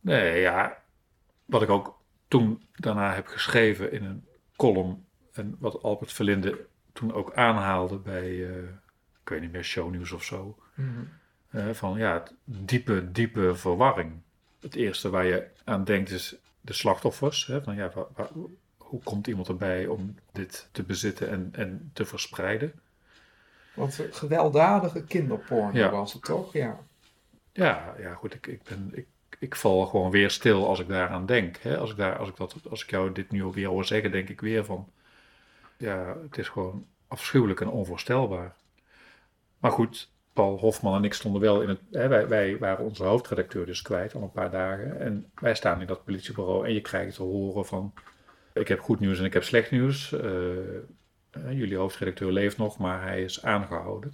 [0.00, 0.82] nee, ja.
[1.44, 5.06] Wat ik ook toen daarna heb geschreven in een column.
[5.32, 8.48] En wat Albert Verlinde toen ook aanhaalde bij.
[8.48, 8.62] eh,
[9.22, 10.58] ik weet niet meer, shownieuws of zo.
[10.74, 10.88] Mhm.
[11.50, 14.12] Eh, van ja, diepe, diepe verwarring.
[14.60, 17.46] Het eerste waar je aan denkt is de slachtoffers.
[17.46, 17.92] Hè, van ja,
[18.76, 22.72] hoe komt iemand erbij om dit te bezitten en, en te verspreiden?
[23.74, 25.90] Want gewelddadige kinderporno Ja.
[25.90, 26.52] was het toch?
[26.52, 26.78] Ja.
[27.52, 29.06] Ja, ja goed, ik, ik, ben, ik,
[29.38, 31.56] ik val gewoon weer stil als ik daaraan denk.
[31.56, 31.78] Hè?
[31.78, 34.28] Als, ik daar, als, ik dat, als ik jou dit nu alweer hoor zeggen, denk
[34.28, 34.88] ik weer van...
[35.76, 38.54] Ja, het is gewoon afschuwelijk en onvoorstelbaar.
[39.58, 41.80] Maar goed, Paul Hofman en ik stonden wel in het...
[41.90, 45.00] Hè, wij, wij waren onze hoofdredacteur dus kwijt al een paar dagen.
[45.00, 47.92] En wij staan in dat politiebureau en je krijgt te horen van...
[48.52, 50.12] Ik heb goed nieuws en ik heb slecht nieuws.
[50.12, 54.12] Eh, jullie hoofdredacteur leeft nog, maar hij is aangehouden.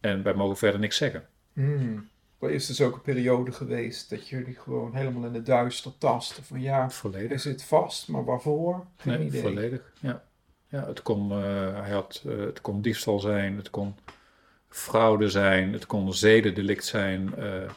[0.00, 1.26] En wij mogen verder niks zeggen.
[1.52, 2.08] Hmm.
[2.50, 6.44] Is dus ook een periode geweest dat jullie gewoon helemaal in het duister tasten.
[6.44, 7.40] Van ja, hij Volledig.
[7.40, 8.86] zit vast, maar waarvoor?
[8.96, 9.40] Geen Nee, idee.
[9.42, 9.92] volledig.
[10.00, 10.24] Ja.
[10.68, 13.94] Ja, het kon, eh, hij had, eh, het kon diefstal zijn, het kon
[14.68, 17.34] fraude zijn, het kon zedendelict zijn.
[17.36, 17.70] eh.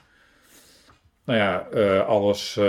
[1.24, 1.58] nou ja,
[2.00, 2.60] alles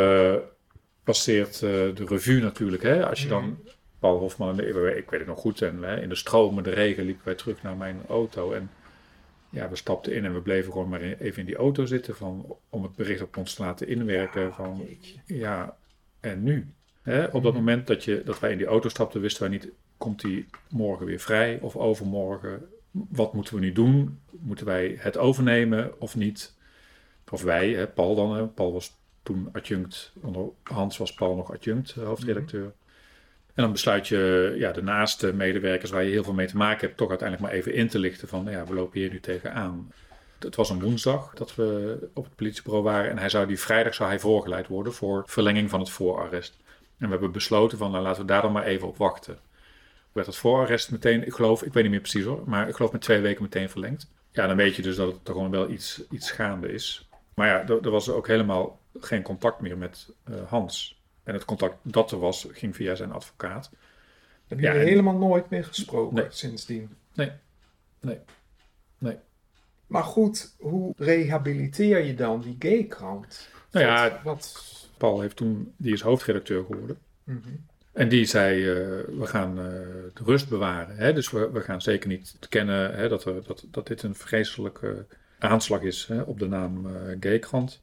[1.04, 2.82] passeert de revue natuurlijk.
[2.82, 3.08] Hè?
[3.08, 3.58] Als je dan,
[3.98, 4.72] Paul Hofman, ik
[5.11, 8.00] weet het nog goed, en in de stromen, de regen liepen wij terug naar mijn
[8.08, 8.52] auto.
[8.52, 8.70] En
[9.50, 12.56] ja, we stapten in en we bleven gewoon maar even in die auto zitten van,
[12.68, 14.54] om het bericht op ons te laten inwerken.
[14.54, 14.87] Van,
[15.26, 15.76] ja,
[16.20, 16.72] en nu?
[17.02, 19.68] Hè, op dat moment dat, je, dat wij in die auto stapten, wisten wij niet,
[19.96, 22.68] komt hij morgen weer vrij of overmorgen?
[22.90, 24.20] Wat moeten we nu doen?
[24.30, 26.56] Moeten wij het overnemen of niet?
[27.30, 31.52] Of wij, hè, Paul dan, hè, Paul was toen adjunct, onder Hans was Paul nog
[31.52, 32.72] adjunct, eh, hoofdredacteur.
[33.59, 36.87] En dan besluit je ja, de naaste medewerkers waar je heel veel mee te maken
[36.87, 39.92] hebt, toch uiteindelijk maar even in te lichten van, ja, we lopen hier nu tegenaan.
[40.38, 43.94] Het was een woensdag dat we op het politiebureau waren en hij zou die vrijdag
[43.94, 46.57] zou hij voorgeleid worden voor verlenging van het voorarrest.
[46.99, 49.38] En we hebben besloten van, nou laten we daar dan maar even op wachten.
[50.12, 52.92] Werd het voorarrest meteen, ik geloof, ik weet niet meer precies hoor, maar ik geloof
[52.92, 54.11] met twee weken meteen verlengd.
[54.31, 57.09] Ja, dan weet je dus dat er gewoon wel iets, iets gaande is.
[57.35, 60.97] Maar ja, er, er was ook helemaal geen contact meer met eh, Hans.
[61.28, 63.70] En het contact dat er was, ging via zijn advocaat.
[64.46, 66.26] Hebben Ja, jullie en- helemaal nooit meer gesproken Nee.
[66.28, 66.90] sindsdien?
[67.14, 67.30] Nee.
[68.00, 68.18] Nee.
[68.98, 69.16] Nee.
[69.86, 73.48] Maar goed, hoe rehabiliteer je dan die gaykrant?
[73.70, 76.98] Nou ja, Wat, wat Paul heeft toen, die is hoofdredacteur geworden.
[77.24, 77.38] mhm.
[77.92, 78.74] En die zei, eh,
[79.18, 79.64] we gaan eh,
[80.14, 80.96] de rust bewaren.
[80.96, 81.12] Hè?
[81.12, 85.06] Dus we, we gaan zeker niet kennen hè, dat, er, dat, dat dit een vreselijke
[85.38, 87.82] aanslag is hè, op de naam eh Gaykrant.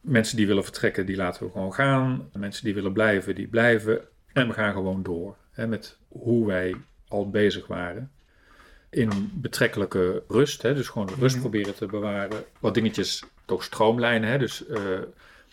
[0.00, 2.30] Mensen die willen vertrekken, die laten we gewoon gaan.
[2.32, 4.00] Mensen die willen blijven, die blijven.
[4.32, 6.74] En we gaan gewoon door hè, met hoe wij
[7.08, 8.10] al bezig waren.
[8.90, 11.40] In betrekkelijke rust, hè, dus gewoon de rust Mhm.
[11.44, 12.44] proberen te bewaren.
[12.60, 14.30] Wat dingetjes toch stroomlijnen.
[14.30, 14.80] Hè, dus eh,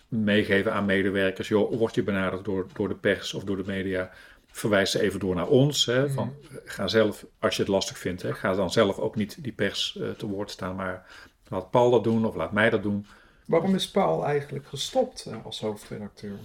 [0.07, 1.47] meegeven aan medewerkers.
[1.47, 4.11] Joh, word je benaderd door, door de pers of door de media,
[4.47, 5.85] verwijs ze even door naar ons.
[5.85, 6.33] Hè, van,
[6.65, 9.97] ga zelf, als je het lastig vindt, hè, ga dan zelf ook niet die pers
[10.01, 11.05] eh, te woord staan, maar
[11.47, 13.05] laat Paul dat doen of laat mij dat doen.
[13.45, 16.39] Waarom is Paul eigenlijk gestopt eh, als hoofdredacteur?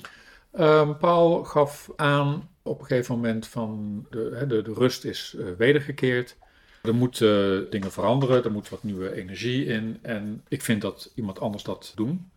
[0.51, 5.45] Ehm, Paul gaf aan op een gegeven moment van de, de, de rust is eh,
[5.59, 6.37] wedergekeerd.
[6.83, 9.99] Er moeten dingen veranderen, er moet wat nieuwe energie in.
[10.03, 12.31] En ik vind dat iemand anders dat doen.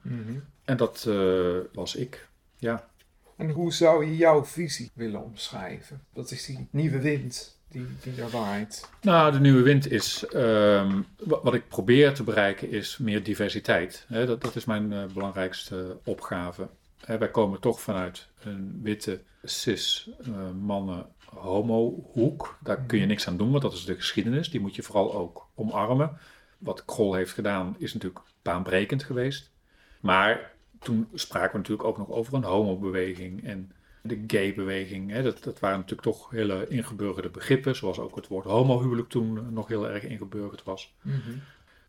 [0.65, 2.27] En dat eh, was ik.
[2.57, 2.87] Ja.
[3.35, 6.01] En hoe zou je jouw visie willen omschrijven?
[6.13, 8.89] Dat is die nieuwe wind die, die er waait.
[9.01, 10.25] Nou, de nieuwe wind is.
[10.25, 14.05] ehm, wa- wat ik probeer te bereiken is meer diversiteit.
[14.09, 16.67] Dat, dat is mijn eh, belangrijkste opgave.
[17.05, 20.29] Hè, wij komen toch vanuit een witte, cis, eh,
[20.61, 21.05] mannen,
[21.35, 22.57] homo hoek.
[22.63, 24.49] Daar kun je niks aan doen, want dat is de geschiedenis.
[24.49, 26.17] Die moet je vooral ook omarmen.
[26.57, 29.51] Wat Krol heeft gedaan is natuurlijk baanbrekend geweest.
[29.99, 33.71] Maar toen spraken we natuurlijk ook nog over een homobeweging en
[34.03, 35.21] de gaybeweging.
[35.21, 39.67] Dat, dat waren natuurlijk toch hele ingeburgerde begrippen, zoals ook het woord homohuwelijk toen nog
[39.67, 40.93] heel erg ingeburgerd was.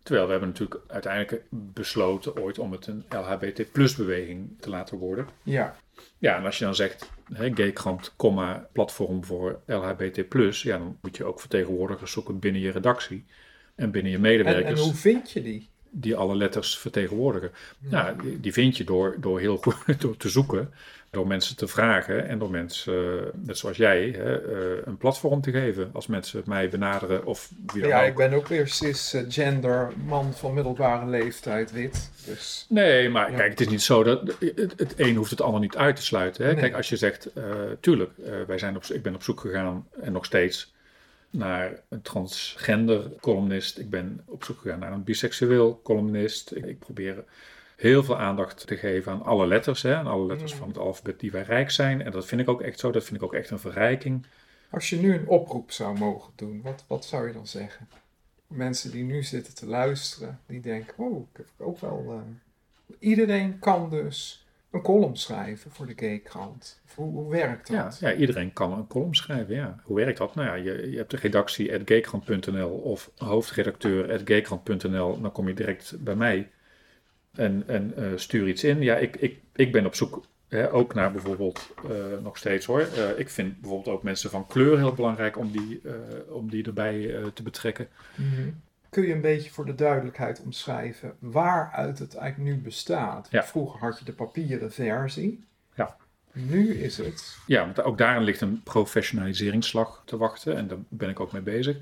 [0.02, 5.28] Terwijl we hebben natuurlijk uiteindelijk besloten ooit om het een LHBT-beweging te laten worden.
[5.42, 5.76] Ja,
[6.18, 11.16] Ja, en als je dan zegt, hè, gaykrant, comma, platform voor LHBT+, ja, dan moet
[11.16, 13.24] je ook vertegenwoordigers zoeken binnen je redactie
[13.74, 15.72] en binnen je medewerkers en hoe vind je die?
[15.96, 17.52] die alle letters vertegenwoordigen.
[17.78, 20.72] Nou, die, die vind je door, door heel goed door te zoeken,
[21.14, 25.40] door mensen te vragen en door mensen, eh, net zoals jij, hè, eh, een platform
[25.40, 25.90] te geven.
[25.92, 28.06] Als mensen mij benaderen of wie dan Ja, ook.
[28.08, 32.10] ik ben ook weer cisgender, man van middelbare leeftijd, wit.
[32.26, 33.36] Dus Nee, maar Ja.
[33.36, 36.02] kijk, het is niet zo dat het, het een hoeft het ander niet uit te
[36.02, 36.44] sluiten.
[36.44, 36.52] Hè?
[36.52, 36.60] Nee.
[36.60, 37.44] Kijk, als je zegt, eh,
[37.80, 40.72] tuurlijk, eh, wij zijn op, ik ben op zoek gegaan en nog steeds
[41.30, 43.78] naar een transgender columnist.
[43.78, 46.52] Ik ben op zoek gegaan naar een biseksueel columnist.
[46.54, 47.24] Ik, ik probeer
[47.76, 50.58] heel veel aandacht te geven aan alle letters, hè, aan alle letters Mm.
[50.58, 52.02] van het alfabet die wij rijk zijn.
[52.02, 52.90] En dat vind ik ook echt zo.
[52.90, 54.26] Dat vind ik ook echt een verrijking.
[54.70, 57.88] als je nu een oproep zou mogen doen, wat, wat zou je dan zeggen?
[58.46, 62.04] Mensen die nu zitten te luisteren, die denken, oh, ik heb ook wel...
[62.08, 62.18] eh,
[62.98, 66.80] Iedereen kan dus een column schrijven voor de gaykrant.
[66.94, 67.98] Hoe, hoe werkt Ja, dat?
[68.00, 69.54] ja, iedereen kan een column schrijven.
[69.54, 69.80] Ja.
[69.84, 70.34] Hoe werkt dat?
[70.34, 75.20] Nou ja, je, je hebt de redactie gaykrant.nl of hoofdredacteur.gaykrant.nl.
[75.20, 76.50] Dan kom je direct bij mij
[77.34, 78.82] en, en eh, stuur iets in.
[78.82, 82.80] Ja, ik, ik, ik ben op zoek hè, ook naar bijvoorbeeld, eh, nog steeds hoor.
[82.80, 85.82] eh, ik vind bijvoorbeeld ook mensen van kleur heel belangrijk om die,
[86.28, 87.88] om die erbij te betrekken.
[88.14, 88.48] Mhm.
[88.88, 93.28] Kun je een beetje voor de duidelijkheid omschrijven waaruit het eigenlijk nu bestaat?
[93.30, 93.44] Ja.
[93.44, 95.44] Vroeger had je de papieren versie.
[95.74, 95.96] Ja.
[96.32, 97.36] Nu is het...
[97.46, 101.42] Ja, want ook daarin ligt een professionaliseringsslag te wachten en daar ben ik ook mee
[101.42, 101.76] bezig.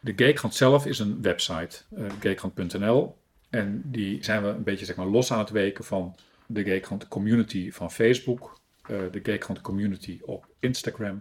[0.00, 3.16] De Gaykrant zelf is een website, eh gaykrant.nl.
[3.54, 6.14] En die zijn we een beetje zeg maar, los aan het weken van
[6.46, 11.20] de Gaykrant community van Facebook, eh, de Gaykrant community op Instagram,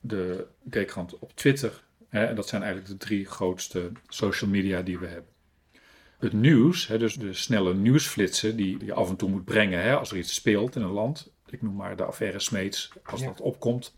[0.00, 1.82] de Gaykrant op Twitter.
[2.08, 5.30] Hè, en dat zijn eigenlijk de drie grootste social media die we hebben.
[6.18, 9.96] Het nieuws, hè, dus de snelle nieuwsflitsen die je af en toe moet brengen hè,
[9.96, 11.32] als er iets speelt in een land.
[11.46, 12.92] Ik noem maar de affaire Smeets.
[13.04, 13.26] Als Ja.
[13.26, 13.96] dat opkomt,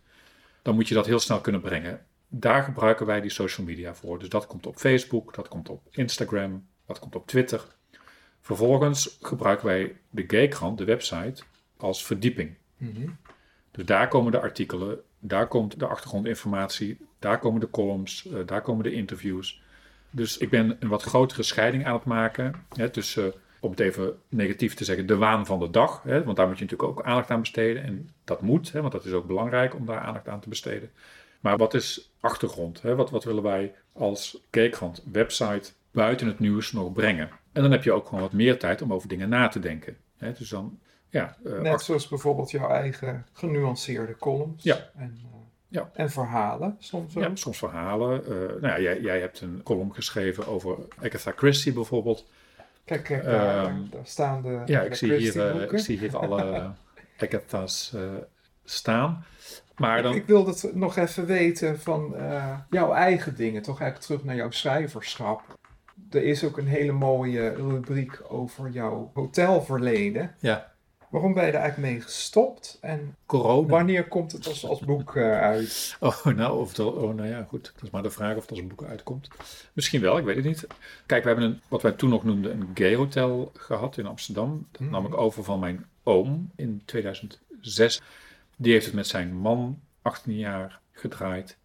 [0.62, 2.06] dan moet je dat heel snel kunnen brengen.
[2.28, 4.18] Daar gebruiken wij die social media voor.
[4.18, 7.64] Dus dat komt op Facebook, dat komt op Instagram, dat komt op Twitter.
[8.40, 11.42] Vervolgens gebruiken wij de Gaykrant, de website,
[11.76, 12.54] als verdieping.
[12.76, 13.08] Mhm.
[13.70, 18.62] Dus daar komen de artikelen, daar komt de achtergrondinformatie, daar komen de columns, eh, daar
[18.62, 19.62] komen de interviews.
[20.10, 24.18] Dus ik ben een wat grotere scheiding aan het maken hè, tussen, om het even
[24.28, 26.02] negatief te zeggen, de waan van de dag.
[26.02, 27.82] Hè, want daar moet je natuurlijk ook aandacht aan besteden.
[27.82, 30.90] En dat moet, hè, want dat is ook belangrijk om daar aandacht aan te besteden.
[31.40, 32.82] Maar wat is achtergrond?
[32.82, 32.94] Hè?
[32.94, 37.30] Wat, wat willen wij als Gaykrant website buiten het nieuws nog brengen?
[37.52, 39.96] En dan heb je ook gewoon wat meer tijd om over dingen na te denken.
[40.18, 40.32] Hè?
[40.32, 40.78] Dus dan,
[41.08, 44.62] ja, eh, Net zoals bijvoorbeeld jouw eigen genuanceerde columns.
[44.62, 44.90] Ja.
[44.96, 45.28] En, eh,
[45.68, 45.90] Ja.
[45.94, 47.22] en verhalen soms ook.
[47.22, 48.24] Ja, soms verhalen.
[48.24, 52.26] Eh, nou ja, jij, jij hebt een column geschreven over Agatha Christie bijvoorbeeld.
[52.84, 56.70] Kijk, kijk daar, Ehm, daar staan de Ja, ik zie hier, ik zie hier alle
[57.18, 57.94] Agatha's
[58.64, 59.24] staan.
[59.76, 62.14] Maar dan, Ik wilde het nog even weten van
[62.70, 65.42] jouw eigen dingen, toch eigenlijk terug naar jouw schrijverschap.
[66.10, 70.34] Er is ook een hele mooie rubriek over jouw hotelverleden.
[70.38, 70.72] ja,
[71.12, 73.68] Waarom ben je er eigenlijk mee gestopt en corona.
[73.68, 75.96] wanneer komt het als, als boek eh, uit?
[76.00, 77.72] Oh, nou, of dat, oh, nou ja, goed.
[77.74, 79.28] Dat is maar de vraag of het als een boek uitkomt.
[79.72, 80.66] Misschien wel, ik weet het niet.
[81.06, 84.66] Kijk, we hebben een, wat wij toen nog noemden een gay hotel gehad in Amsterdam.
[84.70, 88.00] Dat nam ik over van mijn oom in 2006.
[88.56, 91.56] Die heeft het met zijn man 18 jaar gedraaid.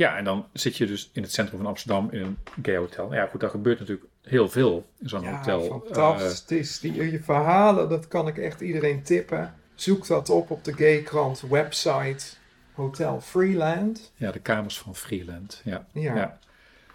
[0.00, 3.04] Ja, en dan zit je dus in het centrum van Amsterdam in een gay hotel.
[3.04, 5.62] Nou ja, goed, daar gebeurt natuurlijk heel veel in zo'n Ja, hotel.
[5.62, 6.80] fantastisch.
[6.80, 9.54] Die, je verhalen, dat kan ik echt iedereen tippen.
[9.74, 12.24] Zoek dat op op de Gaykrant website.
[12.72, 14.12] Hotel Freeland.
[14.14, 15.60] Eh, ja, de kamers van Freeland.
[15.64, 15.86] Ja.
[15.92, 16.14] Ja.
[16.14, 16.38] Ja.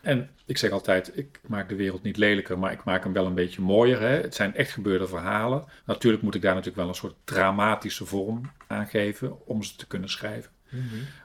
[0.02, 3.26] En ik zeg altijd, ik maak de wereld niet lelijker, maar ik maak hem wel
[3.26, 4.00] een beetje mooier.
[4.00, 4.22] Hè?
[4.22, 5.64] Het zijn echt gebeurde verhalen.
[5.86, 9.88] Natuurlijk moet ik daar natuurlijk wel een soort dramatische vorm aan geven om ze te
[9.88, 10.52] kunnen schrijven.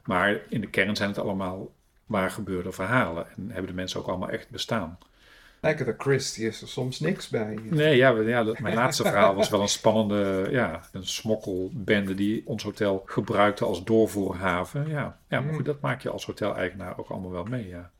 [0.04, 1.72] Maar in de kern zijn het allemaal
[2.06, 3.26] waar gebeurde verhalen.
[3.36, 4.98] En hebben de mensen ook allemaal echt bestaan.
[5.60, 7.58] Agatha Christie is er soms niks bij.
[7.62, 12.42] Nee, ja, ja dat, mijn laatste verhaal was wel een spannende, ja, een smokkelbende die
[12.46, 14.88] ons hotel gebruikte als doorvoerhaven.
[14.88, 17.90] Ja, ja maar goed, dat maak je als hoteleigenaar ook allemaal wel mee, ja.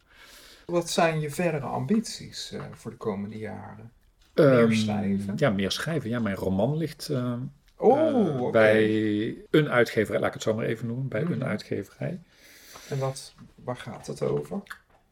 [0.67, 3.91] Wat zijn je verdere ambities eh, voor de komende jaren?
[4.35, 5.33] Meer Ehm, schrijven?
[5.37, 6.11] Ja, meer schrijven.
[6.11, 7.35] Ja, mijn roman ligt eh,
[7.81, 11.33] Oh, bij een uitgeverij, laat ik het zo maar even noemen, bij Mhm.
[11.33, 12.21] een uitgeverij.
[12.89, 14.63] En wat, waar gaat het over?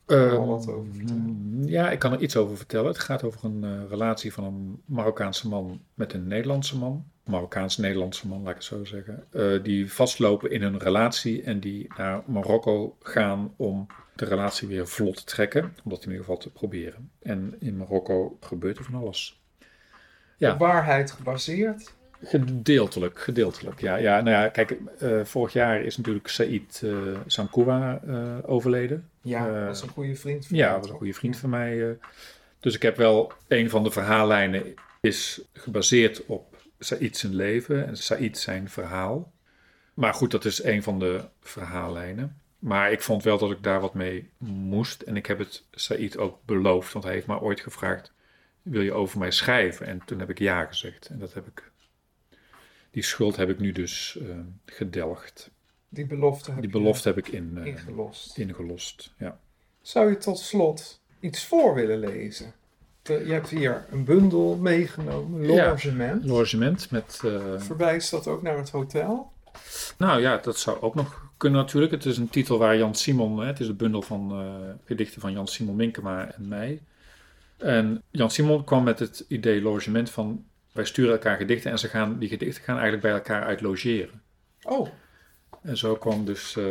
[0.06, 1.62] Ehm, al wat over vertellen?
[1.66, 2.86] Ja, ik kan er iets over vertellen.
[2.86, 7.04] Het gaat over een eh, relatie van een Marokkaanse man met een Nederlandse man.
[7.24, 9.24] Marokkaans-Nederlandse man, laat ik het zo zeggen.
[9.30, 14.86] eh, die vastlopen in hun relatie en die naar Marokko gaan om de relatie weer
[14.88, 15.62] vlot te trekken.
[15.84, 17.10] Om dat in ieder geval te proberen.
[17.22, 19.40] En in Marokko gebeurt er van alles.
[20.36, 20.52] Ja.
[20.52, 21.94] Op waarheid gebaseerd?
[22.22, 23.80] Gedeeltelijk, gedeeltelijk.
[23.80, 26.90] Ja, ja nou ja, kijk, eh, vorig jaar is natuurlijk Said eh
[27.26, 29.08] Sankoua eh, overleden.
[29.22, 31.98] Ja, dat is een goede vriend van Ja, was een goede vriend van mij.
[32.60, 37.96] Dus ik heb wel, een van de verhaallijnen is gebaseerd op Said zijn leven en
[37.96, 39.32] Said zijn verhaal.
[39.94, 42.40] Maar goed, dat is een van de verhaallijnen.
[42.58, 45.02] Maar ik vond wel dat ik daar wat mee moest.
[45.02, 48.12] En ik heb het Said ook beloofd, want hij heeft mij ooit gevraagd:
[48.62, 49.86] Wil je over mij schrijven?
[49.86, 51.06] En toen heb ik ja gezegd.
[51.06, 51.70] En dat heb ik.
[52.98, 54.26] Die schuld heb ik nu dus eh,
[54.66, 55.50] gedelgd.
[55.88, 58.38] Die belofte heb Die belofte heb ik in, eh, ingelost.
[58.38, 59.14] ingelost.
[59.18, 59.38] Ja.
[59.82, 62.52] Zou je tot slot iets voor willen lezen?
[63.02, 65.68] De- je hebt hier een bundel meegenomen, Ja.
[65.68, 66.24] Logement.
[66.24, 67.20] Logement met.
[67.24, 69.32] eh, Verwijst dat ook naar het hotel?
[69.98, 71.92] Nou ja, dat zou ook nog kunnen natuurlijk.
[71.92, 75.20] Het is een titel waar Jan Simon, hè, het is een bundel van eh, gedichten
[75.20, 76.80] van Jan Simon Minkema en mij.
[77.56, 80.44] En Jan Simon kwam met het idee logement van
[80.78, 84.22] wij sturen elkaar gedichten en ze gaan, die gedichten gaan eigenlijk bij elkaar uit logeren.
[84.62, 84.88] Oh,
[85.62, 86.64] En zo kwam dus eh,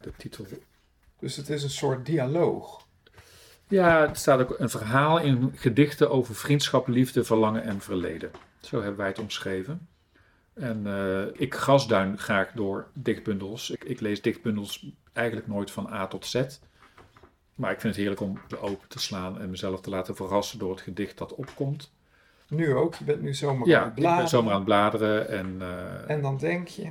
[0.00, 0.46] de titel.
[1.18, 2.86] dus het is een soort dialoog.
[3.68, 8.30] Ja, het staat ook een verhaal in gedichten over vriendschap, liefde, verlangen en verleden.
[8.60, 9.88] Zo hebben wij het omschreven.
[10.54, 13.70] En eh, ik grasduin graag door dichtbundels.
[13.70, 16.44] Ik, ik lees dichtbundels eigenlijk nooit van A tot Z.
[17.54, 20.58] Maar ik vind het heerlijk om ze open te slaan en mezelf te laten verrassen
[20.58, 21.94] door het gedicht dat opkomt.
[22.48, 24.28] Nu ook, je bent nu zomaar aan Ja, het ik ben bladeren.
[24.28, 26.90] zomaar aan het bladeren en, eh, En dan denk je,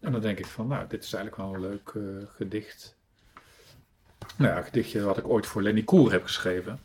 [0.00, 2.96] en dan denk ik van, nou, dit is eigenlijk wel een leuk eh, gedicht.
[4.36, 6.80] Nou ja, een gedichtje wat ik ooit voor Lenny Koer heb geschreven.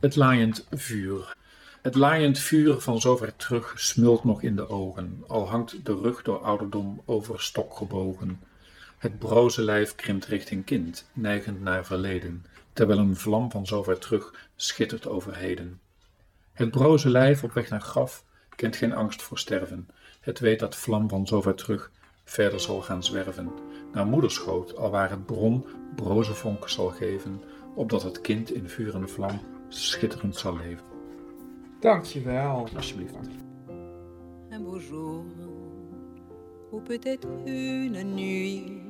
[0.00, 1.36] Het laaiend vuur.
[1.82, 6.22] Het laaiend vuur van zover terug smult nog in de ogen, al hangt de rug
[6.22, 8.40] door ouderdom over stok gebogen.
[8.98, 14.48] Het broze lijf krimpt richting kind, neigend naar verleden, terwijl een vlam van zover terug
[14.56, 15.80] schittert over heden.
[16.52, 18.24] Het broze lijf op weg naar graf
[18.56, 19.88] kent geen angst voor sterven.
[20.20, 21.90] Het weet dat vlam van zover terug
[22.24, 23.52] verder zal gaan zwerven,
[23.92, 25.66] naar moederschoot, alwaar het bron
[25.96, 27.42] broze vonk zal geven,
[27.74, 30.92] opdat het kind in vuur en vlam schitterend zal leven.
[31.82, 32.68] dankjewel.
[32.76, 33.14] Alsjeblieft.
[34.50, 35.24] un beau jour,
[36.70, 38.82] ou peut-être une nuit,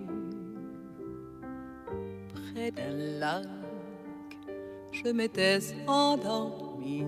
[2.34, 3.46] près d'un lac,
[4.90, 7.04] je m'étais endormi.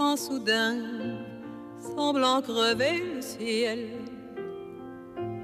[0.00, 0.76] Quand soudain,
[1.94, 3.80] semblant crever le ciel,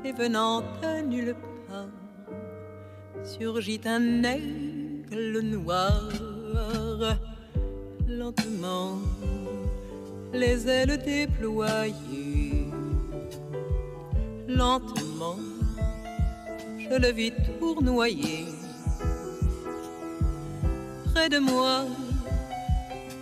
[0.02, 1.36] et venant de nulle
[1.68, 6.09] part, surgit un aigle noir,
[8.09, 8.96] lentement
[10.32, 12.64] les ailes déployées.
[14.48, 15.36] Lentement,
[16.78, 18.46] je le vis tournoyer.
[21.12, 21.84] Près de moi,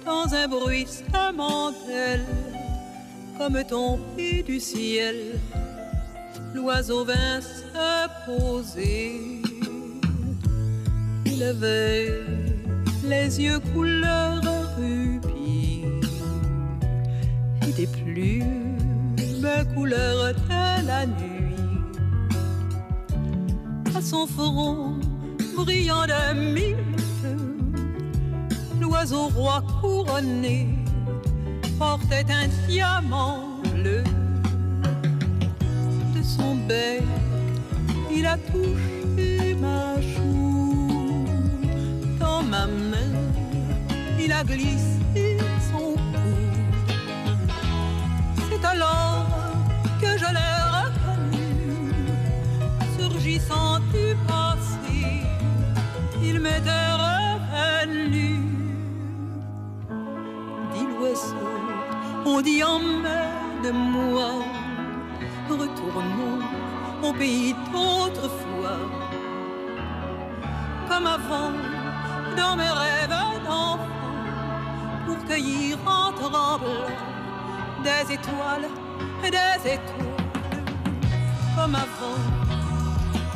[0.04, 2.26] dans un bruissement d'ailes,
[3.38, 5.38] comme tombé du ciel,
[6.54, 9.40] l'oiseau vint se poser.
[11.26, 12.20] Il avait
[13.04, 14.40] les yeux couleur
[14.76, 15.84] rubis
[17.66, 18.64] et des plumes
[19.74, 21.54] couleur de la nuit.
[23.96, 24.98] À son front
[25.56, 26.93] brillant de mille
[28.94, 30.68] l'oiseau roi couronné
[31.78, 33.40] portait un diamant
[33.74, 34.04] bleu.
[36.14, 37.02] De son bec,
[38.10, 41.26] il a touché ma joue.
[42.20, 43.14] Dans ma main,
[44.22, 45.38] il a glissé
[45.70, 46.36] son cou.
[48.48, 49.26] C'est alors
[50.00, 51.42] que je l'ai reconnu,
[52.96, 55.02] surgissant du passé.
[56.22, 56.83] Il m'était
[62.26, 64.30] on dit emmène-moi,
[65.48, 66.40] retournons
[67.02, 68.78] au pays d'autrefois.
[70.88, 71.52] Comme avant,
[72.36, 73.78] dans mes rêves d'enfant,
[75.06, 76.60] pour cueillir en tremblant
[77.82, 78.68] des étoiles,
[79.22, 80.64] des étoiles.
[81.56, 82.20] Comme avant,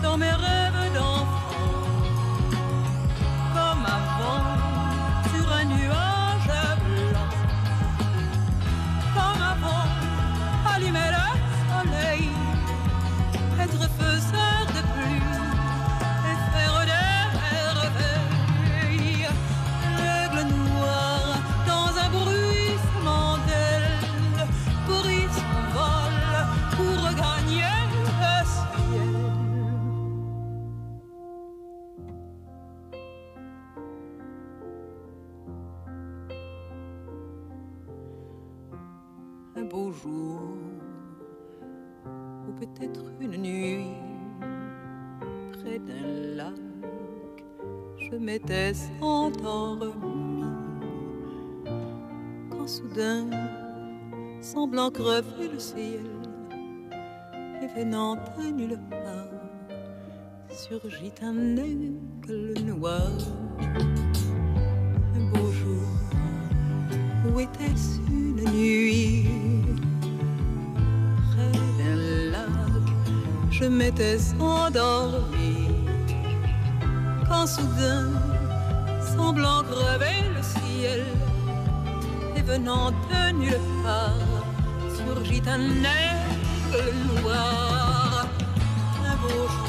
[0.03, 0.68] dans mes rêves
[48.39, 50.45] je m'étais endormi.
[52.51, 53.27] Quand soudain,
[54.41, 56.07] semblant crever le ciel,
[57.63, 59.29] et venant de nulle part,
[60.51, 63.11] surgit un aigle noir.
[65.17, 65.89] Un beau jour,
[67.27, 69.27] où était-ce une nuit?
[71.31, 72.49] Près d'un lac,
[73.51, 75.57] je m'étais endormi.
[77.29, 78.28] Quand soudain,
[79.19, 81.03] semblant crever le ciel,
[82.37, 84.45] et venant de nulle part,
[84.97, 85.65] surgit un
[86.01, 88.29] aigle noir.
[89.11, 89.68] Un beau jour,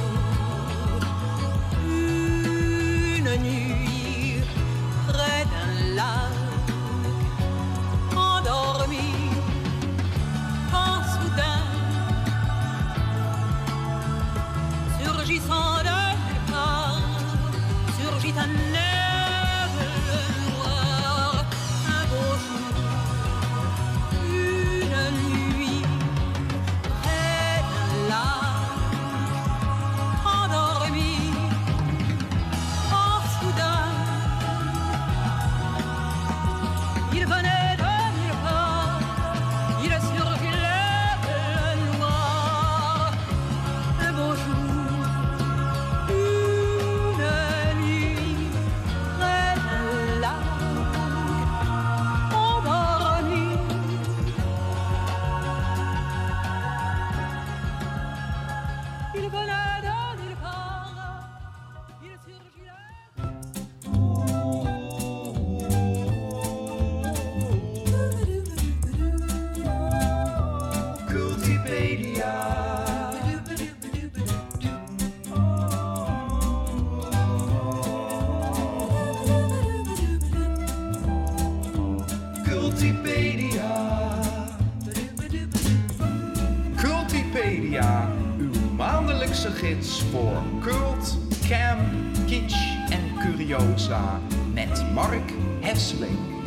[89.36, 91.18] gids voor cult,
[91.48, 91.82] camp,
[92.26, 94.20] kitsch en curiosa.
[94.54, 96.39] Met Mark Hesseling.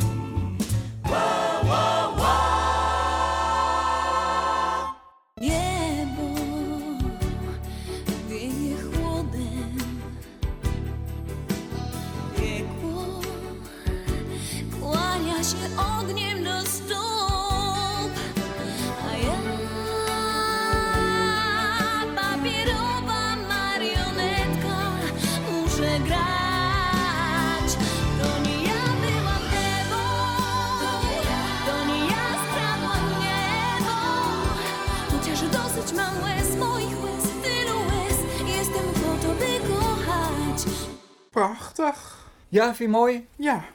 [42.63, 43.27] Ja, vind je mooi?
[43.35, 43.65] Ja.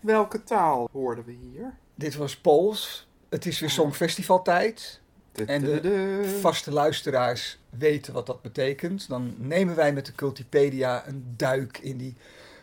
[0.00, 1.74] Welke taal hoorden we hier?
[1.94, 3.08] Dit was Pools.
[3.28, 5.00] Het is weer Songfestivaltijd.
[5.46, 9.08] En de de vaste luisteraars weten wat dat betekent.
[9.08, 12.16] Dan nemen wij met de Cultipedia een duik in die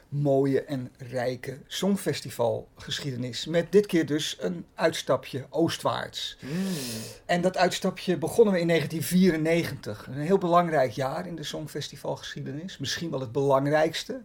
[0.09, 3.45] mooie en rijke Songfestivalgeschiedenis.
[3.45, 6.37] Met dit keer dus een uitstapje oostwaarts.
[7.25, 10.07] En dat uitstapje begonnen we in 1994.
[10.07, 12.77] Een heel belangrijk jaar in de Songfestivalgeschiedenis.
[12.77, 14.21] Misschien wel het belangrijkste.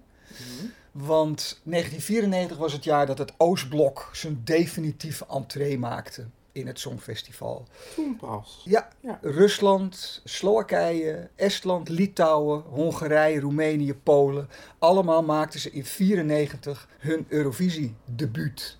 [0.92, 7.66] Want 1994 was het jaar dat het Oostblok zijn definitieve entree maakte in het Songfestival.
[7.94, 8.60] Toen pas.
[8.64, 9.18] Ja, Ja.
[9.22, 14.48] Rusland, Slowakije, Estland, Litouwen, Hongarije, Roemenië, Polen.
[14.78, 18.78] Allemaal maakten ze in 1994 hun Eurovisie-debuut.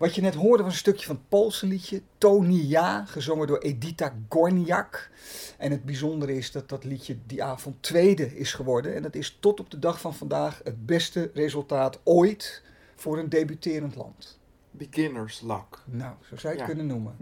[0.00, 3.58] Wat je net hoorde was een stukje van het Poolse liedje Tony Ja, gezongen door
[3.58, 5.10] Edita Gorniak.
[5.58, 8.94] En het bijzondere is dat dat liedje die avond tweede is geworden.
[8.94, 12.62] En dat is tot op de dag van vandaag het beste resultaat ooit
[12.96, 14.38] voor een debuterend land.
[14.70, 15.78] Beginners luck.
[15.84, 16.64] Nou, zo zou je het Ja.
[16.74, 17.16] kunnen noemen.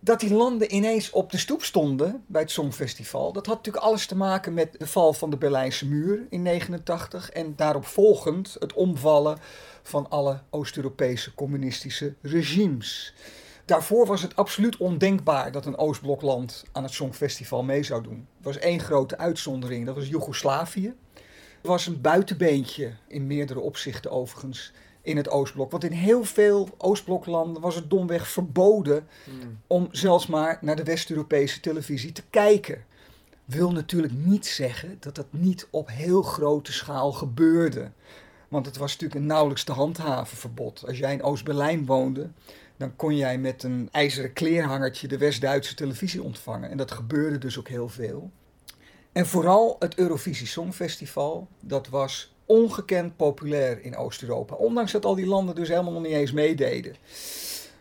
[0.00, 4.06] Dat die landen ineens op de stoep stonden bij het Songfestival, dat had natuurlijk alles
[4.06, 8.72] te maken met de val van de Berlijnse muur in 89 en daarop volgend het
[8.72, 9.38] omvallen
[9.84, 13.14] van alle Oost-Europese communistische regimes.
[13.64, 18.26] Daarvoor was het absoluut ondenkbaar dat een Oostblokland aan het Songfestival mee zou doen.
[18.38, 20.94] Er was één grote uitzondering, dat was Joegoslavië.
[21.56, 24.72] Het was een buitenbeentje, in meerdere opzichten overigens,
[25.02, 25.70] in het Oostblok.
[25.70, 29.06] Want in heel veel Oostbloklanden was het domweg verboden
[29.66, 32.84] om zelfs maar naar de West-Europese televisie te kijken.
[33.44, 37.90] Wil natuurlijk niet zeggen dat dat niet op heel grote schaal gebeurde.
[38.54, 40.84] Want het was natuurlijk een nauwelijks te handhaven verbod.
[40.86, 42.30] Als jij in Oost-Berlijn woonde,
[42.76, 46.70] dan kon jij met een ijzeren kleerhangertje de West-Duitse televisie ontvangen.
[46.70, 48.30] En dat gebeurde dus ook heel veel.
[49.12, 54.54] En vooral het Eurovisie Songfestival, dat was ongekend populair in Oost-Europa.
[54.54, 56.96] Ondanks dat al die landen dus helemaal nog niet eens meededen.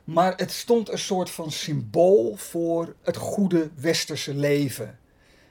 [0.03, 4.99] Maar het stond een soort van symbool voor het goede westerse leven.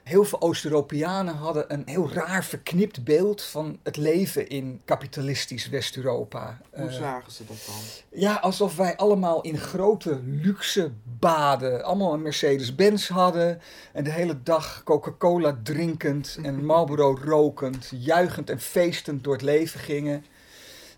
[0.03, 6.61] Heel veel Oost-Europeanen hadden een heel raar verknipt beeld van het leven in kapitalistisch West-Europa.
[6.71, 7.75] Hoe Eh, zagen ze dat dan?
[8.19, 11.83] ja, alsof wij allemaal in grote luxe baden.
[11.83, 13.61] Allemaal een Mercedes-Benz hadden.
[13.93, 17.91] En de hele dag Coca-Cola drinkend en Marlboro rokend.
[17.95, 20.25] Juichend en feestend door het leven gingen.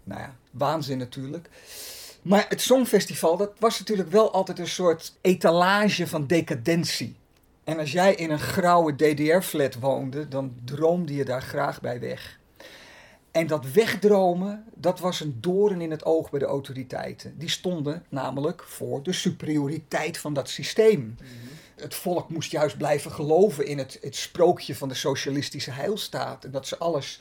[0.03, 1.49] Nou ja, waanzin natuurlijk.
[2.21, 7.15] Maar het Songfestival, dat was natuurlijk wel altijd een soort etalage van decadentie.
[7.65, 12.39] En als jij in een grauwe DDR-flat woonde, dan droomde je daar graag bij weg.
[13.31, 17.37] En dat wegdromen, dat was een doorn in het oog bij de autoriteiten.
[17.37, 21.15] Die stonden namelijk voor de superioriteit van dat systeem.
[21.75, 26.43] Het volk moest juist blijven geloven in het, het sprookje van de socialistische heilstaat.
[26.43, 27.19] En dat ze alles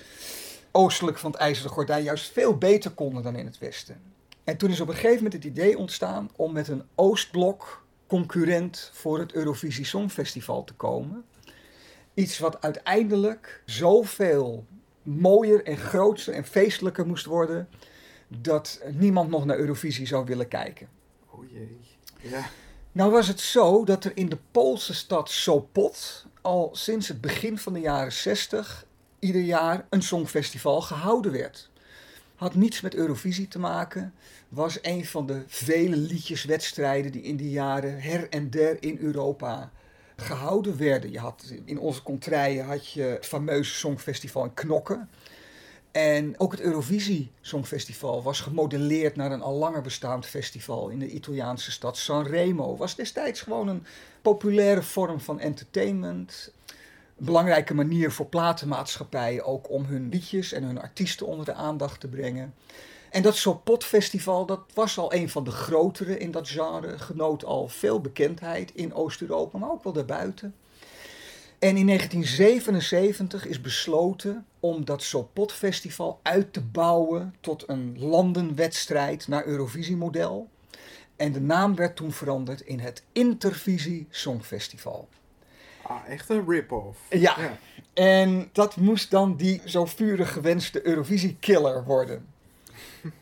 [0.71, 4.01] oostelijk van het IJzeren Gordijn juist veel beter konden dan in het Westen.
[4.45, 7.84] En toen is op een gegeven moment het idee ontstaan om met een Oostblok
[8.15, 11.25] concurrent voor het Eurovisie Songfestival te komen.
[12.15, 14.67] Iets wat uiteindelijk zoveel
[15.03, 17.69] mooier en groter en feestelijker moest worden,
[18.29, 20.89] dat niemand nog naar Eurovisie zou willen kijken.
[21.31, 21.81] Oh jee.
[22.21, 22.47] Ja.
[22.93, 27.59] Nou was het zo dat er in de Poolse stad Sopot al sinds het begin
[27.59, 28.87] van de jaren 60
[29.19, 31.71] ieder jaar een songfestival gehouden werd.
[32.35, 34.15] Had niets met Eurovisie te maken,
[34.49, 39.71] was een van de vele liedjeswedstrijden die in die jaren her en der in Europa
[40.17, 41.11] gehouden werden.
[41.11, 45.09] Je had, in onze contraien had je het fameuze songfestival in Knokken.
[45.95, 51.09] En ook het Eurovisie Songfestival was gemodelleerd naar een al langer bestaand festival in de
[51.11, 52.77] Italiaanse stad Sanremo.
[52.77, 53.85] Was destijds gewoon een
[54.23, 56.53] populaire vorm van entertainment.
[57.17, 62.09] Belangrijke manier voor platenmaatschappijen ook om hun liedjes en hun artiesten onder de aandacht te
[62.09, 62.55] brengen.
[63.11, 67.45] En dat Sopot Festival, dat was al een van de grotere in dat genre, genoot
[67.45, 70.55] al veel bekendheid in Oost-Europa, maar ook wel daarbuiten.
[71.59, 79.29] En in 1977 is besloten om dat Sopot Festival uit te bouwen tot een landenwedstrijd
[79.29, 80.49] naar Eurovisie-model.
[81.17, 85.09] En de naam werd toen veranderd in het Intervisie Songfestival.
[85.87, 86.99] Ah, echt een rip-off.
[87.11, 87.37] Ja.
[87.95, 92.27] En dat moest dan die zo vurig gewenste Eurovisie-killer worden.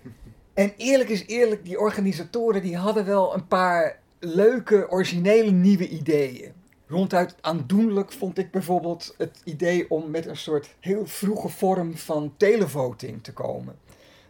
[0.55, 6.53] En eerlijk is eerlijk, die organisatoren die hadden wel een paar leuke, originele nieuwe ideeën.
[6.87, 12.35] Ronduit aandoenlijk vond ik bijvoorbeeld het idee om met een soort heel vroege vorm van
[12.37, 13.79] televoting te komen.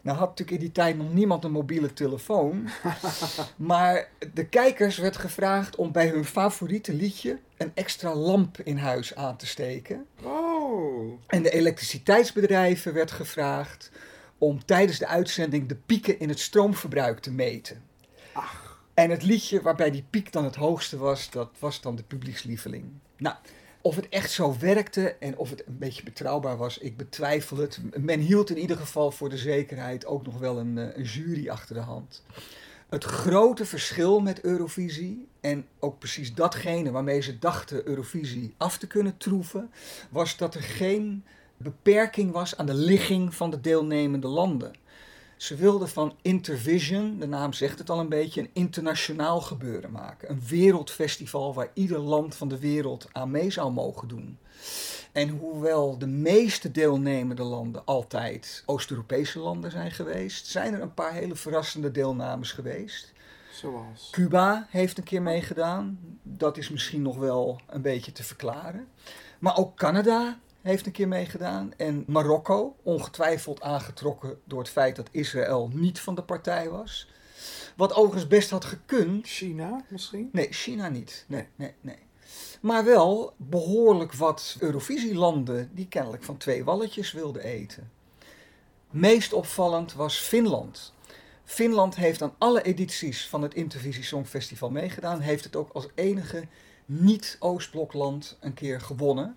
[0.03, 2.68] Nou had natuurlijk in die tijd nog niemand een mobiele telefoon.
[3.57, 9.14] maar de kijkers werd gevraagd om bij hun favoriete liedje een extra lamp in huis
[9.14, 10.07] aan te steken.
[10.22, 11.20] Oh.
[11.26, 13.90] En de elektriciteitsbedrijven werd gevraagd
[14.38, 17.82] om tijdens de uitzending de pieken in het stroomverbruik te meten.
[18.94, 22.84] En het liedje waarbij die piek dan het hoogste was, dat was dan de publiekslieveling.
[23.16, 23.36] Nou,
[23.82, 27.80] of het echt zo werkte en of het een beetje betrouwbaar was, ik betwijfel het.
[27.96, 31.48] Men hield in ieder geval voor de zekerheid ook nog wel een, eh, een jury
[31.48, 32.22] achter de hand.
[32.88, 38.86] Het grote verschil met Eurovisie, en ook precies datgene waarmee ze dachten Eurovisie af te
[38.86, 39.70] kunnen troeven,
[40.10, 41.24] was dat er geen
[41.56, 44.72] beperking was aan de ligging van de deelnemende landen.
[45.43, 50.30] Ze wilden van Intervision, de naam zegt het al een beetje, een internationaal gebeuren maken.
[50.30, 54.38] Een wereldfestival waar ieder land van de wereld aan mee zou mogen doen.
[55.12, 61.12] En hoewel de meeste deelnemende landen altijd Oost-Europese landen zijn geweest, zijn er een paar
[61.12, 63.12] hele verrassende deelnames geweest.
[63.53, 64.09] Zoals.
[64.11, 65.99] Cuba heeft een keer meegedaan.
[66.22, 68.88] Dat is misschien nog wel een beetje te verklaren.
[69.38, 71.72] Maar ook Canada heeft een keer meegedaan.
[71.76, 77.08] En Marokko, ongetwijfeld aangetrokken door het feit dat Israël niet van de partij was.
[77.76, 79.26] Wat overigens best had gekund.
[79.26, 80.28] China misschien?
[80.32, 81.24] Nee, China niet.
[81.28, 81.98] Nee, nee, nee.
[82.60, 87.90] Maar wel behoorlijk wat Eurovisielanden die kennelijk van twee walletjes wilden eten.
[88.90, 90.92] Meest opvallend was Finland.
[91.44, 95.20] Finland heeft aan alle edities van het Intervisie Songfestival meegedaan.
[95.20, 96.46] Heeft het ook als enige
[96.86, 99.36] niet-Oostblokland een keer gewonnen.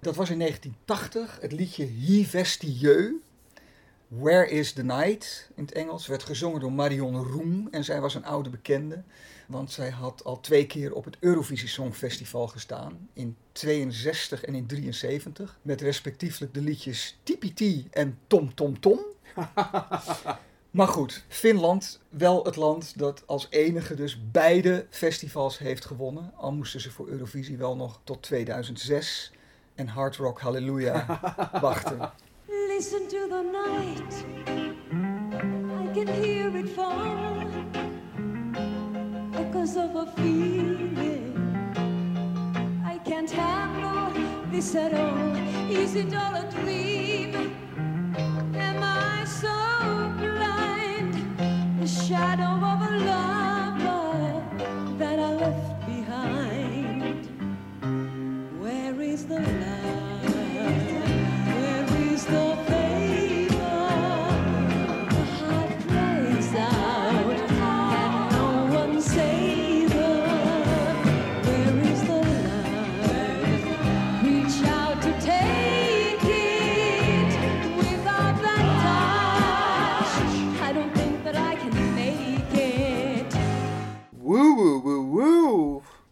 [0.00, 1.38] Dat was in 1980.
[1.40, 3.12] Het liedje Hi Vestieux.
[4.08, 7.68] Where is the Night in het Engels werd gezongen door Marion Roem.
[7.70, 9.02] En zij was een oude bekende.
[9.46, 13.08] Want zij had al twee keer op het Eurovisie Songfestival gestaan.
[13.12, 15.58] In 62 en in 73.
[15.62, 19.00] Met respectievelijk de liedjes Tipiti en Tom Tom Tom.
[20.70, 26.32] Maar goed, Finland, wel het land dat als enige dus beide festivals heeft gewonnen.
[26.36, 29.32] Al moesten ze voor Eurovisie wel nog tot 2006
[29.78, 31.04] en Hard Rock Hallelujah
[31.62, 32.00] wachten.
[32.48, 34.24] Listen to the night.
[35.82, 37.44] I can hear it fall.
[39.32, 41.34] Because of a feeling.
[42.84, 44.12] I can't handle
[44.50, 45.36] this at all.
[45.70, 47.54] Is it all a dream?
[48.54, 51.14] Am I so blind?
[51.80, 53.47] The shadow of a lover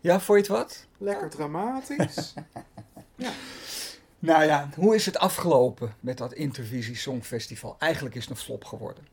[0.06, 0.86] Ja, vond je het wat?
[0.98, 2.34] Lekker dramatisch.
[4.18, 7.76] Nou ja, hoe is het afgelopen met dat Intervisie Songfestival?
[7.78, 9.06] Eigenlijk is het een flop geworden.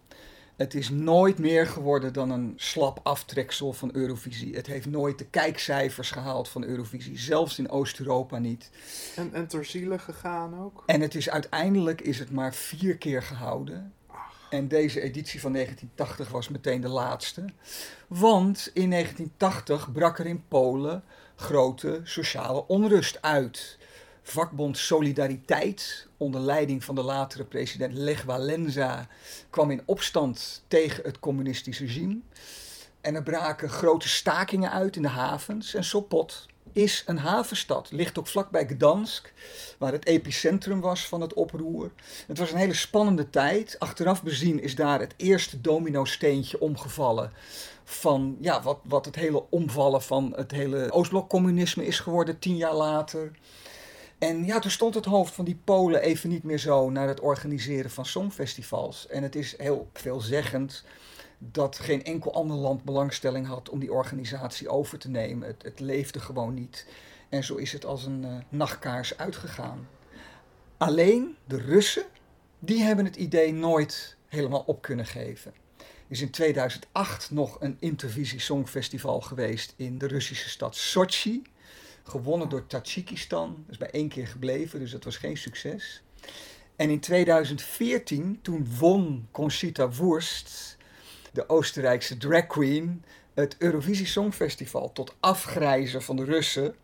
[0.56, 4.56] Het is nooit meer geworden dan een slap aftreksel van Eurovisie.
[4.56, 8.70] Het heeft nooit de kijkcijfers gehaald van Eurovisie, zelfs in Oost-Europa niet.
[9.16, 10.84] en, en ter ziele gegaan ook.
[10.86, 13.94] En het is uiteindelijk is het maar vier keer gehouden.
[14.50, 17.46] En deze editie van 1980 was meteen de laatste.
[18.08, 21.04] Want in 1980 brak er in Polen
[21.36, 23.78] grote sociale onrust uit.
[24.24, 29.08] Vakbond Solidariteit, onder leiding van de latere president Lech Walesa,
[29.50, 32.20] kwam in opstand tegen het communistische regime.
[33.02, 35.74] En er braken grote stakingen uit in de havens.
[35.74, 39.34] En Sopot is een havenstad, ligt ook vlakbij Gdansk,
[39.78, 41.92] waar het epicentrum was van het oproer.
[42.28, 43.76] Het was een hele spannende tijd.
[43.80, 47.32] Achteraf bezien is daar het eerste domino-steentje omgevallen
[47.84, 52.76] van ja, wat, wat het hele omvallen van het hele Oostblok-communisme is geworden tien jaar
[52.76, 53.32] later.
[54.18, 57.20] En ja, toen stond het hoofd van die Polen even niet meer zo naar het
[57.20, 59.08] organiseren van songfestivals.
[59.08, 60.84] En het is heel veelzeggend
[61.38, 65.48] dat geen enkel ander land belangstelling had om die organisatie over te nemen.
[65.48, 66.86] Het, het leefde gewoon niet.
[67.30, 69.88] En zo is het als een eh, nachtkaars uitgegaan.
[70.78, 72.06] Alleen de Russen,
[72.60, 75.54] die hebben het idee nooit helemaal op kunnen geven.
[75.78, 75.86] Er
[76.20, 81.42] is in 2008 nog een Intervisie Songfestival geweest in de Russische stad Sochi.
[82.04, 83.56] Gewonnen door Tajikistan.
[83.58, 86.04] Dat is bij één keer gebleven, dus dat was geen succes.
[86.76, 90.78] En in 2014, toen won Conchita Wurst,
[91.32, 96.76] de Oostenrijkse drag queen, het Eurovisie Songfestival tot afgrijzen van de Russen.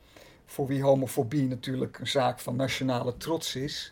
[0.45, 3.91] Voor wie homofobie natuurlijk een zaak van nationale trots is.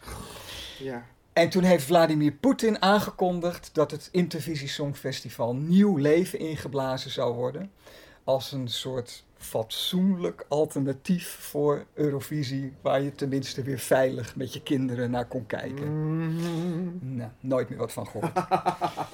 [0.79, 1.05] Ja.
[1.33, 7.71] En toen heeft Vladimir Poetin aangekondigd dat het Intervisie Songfestival nieuw leven ingeblazen zou worden.
[8.27, 15.11] Als een soort fatsoenlijk alternatief voor Eurovisie, waar je tenminste weer veilig met je kinderen
[15.11, 15.87] naar kon kijken.
[15.87, 16.99] Mm.
[17.01, 18.37] Nou, nooit meer wat van gehoord.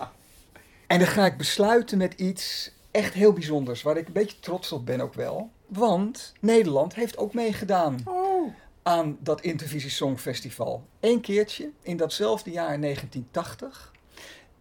[0.88, 4.72] en dan ga ik besluiten met iets echt heel bijzonders, waar ik een beetje trots
[4.72, 5.52] op ben ook wel.
[5.68, 8.54] Want Nederland heeft ook meegedaan Oh,
[8.84, 10.88] aan dat Intervisie Songfestival.
[11.00, 13.92] Eén keertje in datzelfde jaar 1980.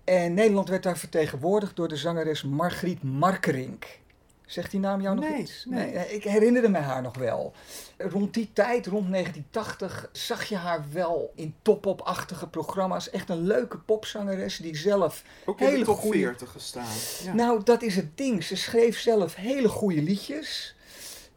[0.04, 4.00] En Nederland werd daar vertegenwoordigd door de zangeres Margriet Markerink.
[4.46, 5.64] Zegt die naam jou nog Nee, iets?
[5.68, 5.90] nee.
[5.92, 7.52] eh, Ik herinnerde me haar nog wel.
[7.98, 13.10] Rond die tijd, rond 1980, zag je haar wel in top-op-achtige programma's.
[13.10, 16.86] Echt een leuke popzangeres die zelf ook in de Hele top goeie- 40 gestaan.
[17.24, 17.32] Ja.
[17.34, 18.44] nou, dat is het ding.
[18.44, 20.76] Ze schreef zelf hele goede liedjes.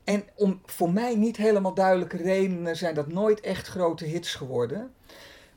[0.04, 4.94] En om voor mij niet helemaal duidelijke redenen zijn dat nooit echt grote hits geworden.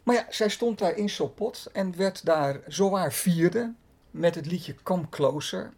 [0.03, 3.72] Maar ja, zij stond daar in Sopot en werd daar zowaar vierde
[4.11, 5.72] met het liedje Come Closer.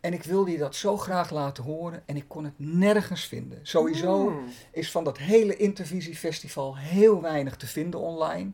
[0.00, 3.58] En ik wilde je dat zo graag laten horen en ik kon het nergens vinden.
[3.62, 4.44] Sowieso Mm.
[4.72, 8.50] is van dat hele Intervisiefestival heel weinig te vinden online.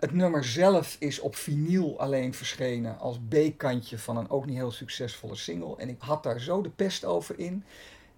[0.00, 4.70] Het nummer zelf is op vinyl alleen verschenen als B-kantje van een ook niet heel
[4.70, 5.76] succesvolle single.
[5.76, 7.64] En ik had daar zo de pest over in.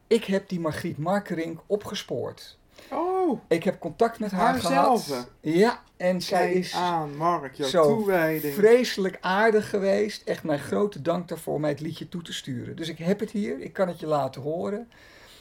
[0.06, 2.58] Ik heb die Margriet Markerink opgespoord.
[2.90, 5.10] Oh, Ik heb contact met haar Haarzelve?
[5.10, 5.30] gehad.
[5.40, 8.54] Ja, en zij kijk is aan, Mark, jouw zo toewijding.
[8.54, 10.22] vreselijk aardig geweest.
[10.28, 12.76] Echt mijn grote dank daarvoor mij het liedje toe te sturen.
[12.76, 14.88] Dus ik heb het hier, ik kan het je laten horen.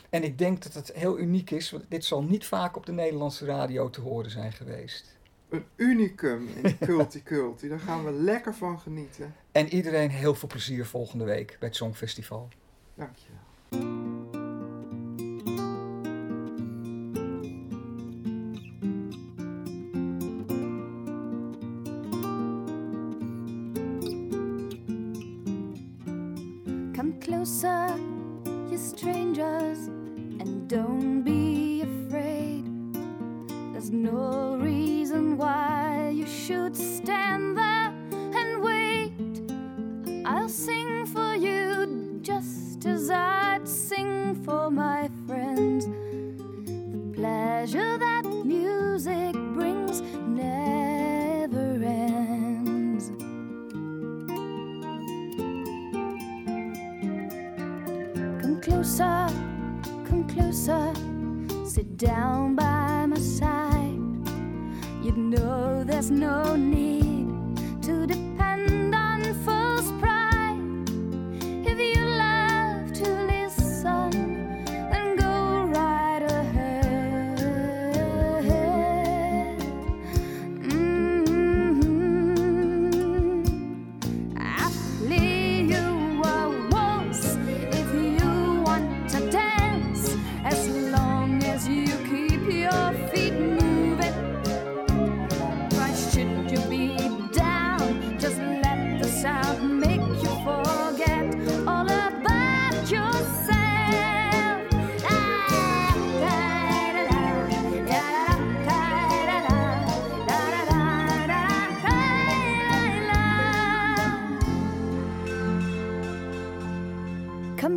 [0.09, 2.91] En ik denk dat het heel uniek is, want dit zal niet vaak op de
[2.91, 5.17] Nederlandse radio te horen zijn geweest.
[5.49, 7.67] Een unicum in Culti Culti.
[7.69, 9.35] Daar gaan we lekker van genieten.
[9.51, 12.47] En iedereen heel veel plezier volgende week bij het Songfestival.
[12.95, 14.02] Dankjewel.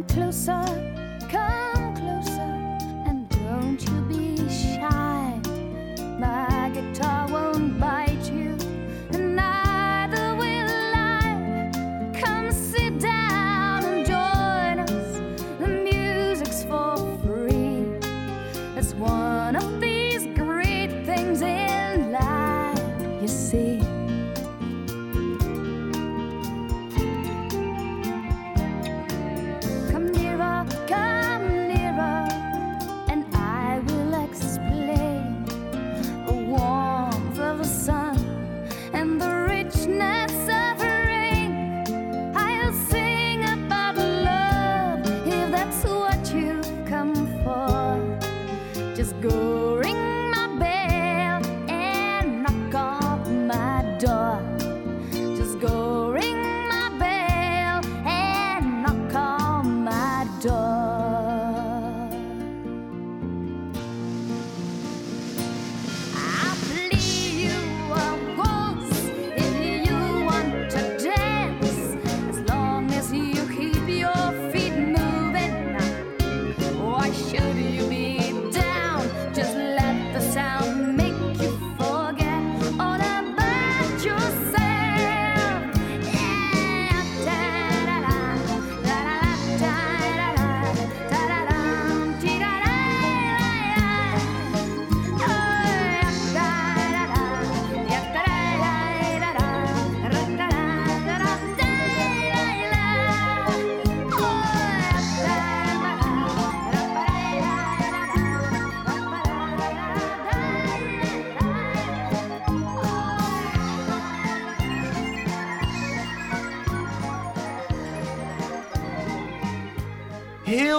[0.09, 0.96] Closer,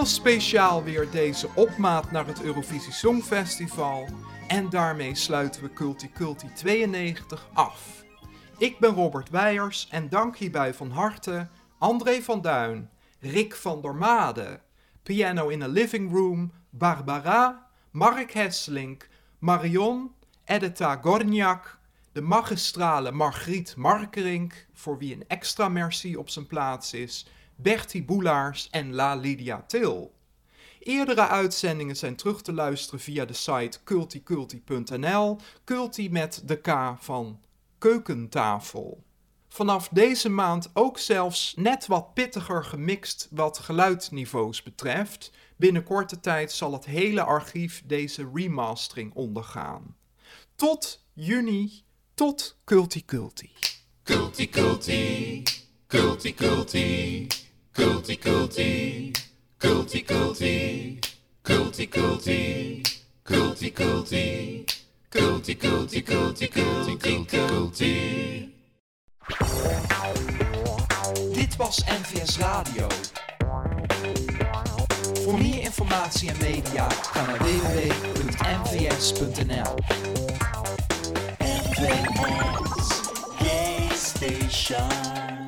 [0.08, 4.08] speciaal weer deze opmaat naar het Eurovisie Songfestival.
[4.48, 8.04] En daarmee sluiten we Culti Culti 92 af.
[8.58, 11.48] Ik ben Robert Weijers en dank hierbij van harte
[11.78, 12.90] André van Duin,
[13.20, 14.60] Rick van der Made,
[15.04, 19.08] Piano in a Living Room, Barbara, Mark Hesselink,
[19.40, 20.12] Marion,
[20.46, 21.80] Edita Gorniak,
[22.12, 27.28] de magistrale Margriet Markerink, voor wie een extra merci op zijn plaats is,
[27.58, 30.12] Bertie Boelaars en La Lydia Til.
[30.80, 37.40] Eerdere uitzendingen zijn terug te luisteren via de site culticulti.nl, culti met de K van
[37.78, 39.04] keukentafel.
[39.48, 45.32] Vanaf deze maand ook zelfs net wat pittiger gemixt wat geluidniveaus betreft.
[45.56, 49.96] Binnen korte tijd zal het hele archief deze remastering ondergaan.
[50.56, 51.84] Tot juni,
[52.14, 53.52] tot Culti Culti.
[55.88, 56.36] Culti
[57.78, 59.14] Culti, Culti
[59.60, 61.00] Culti, Culti Culti,
[61.44, 62.76] Culti Culti,
[63.24, 63.72] Culti
[65.56, 68.52] Culti, Culti Culti, Culti Culti.
[71.34, 72.88] Dit was NVS Radio.
[75.24, 78.66] Voor meer informatie en media ga naar www.nvs.nl.
[81.40, 82.54] NVS
[84.06, 85.47] Station.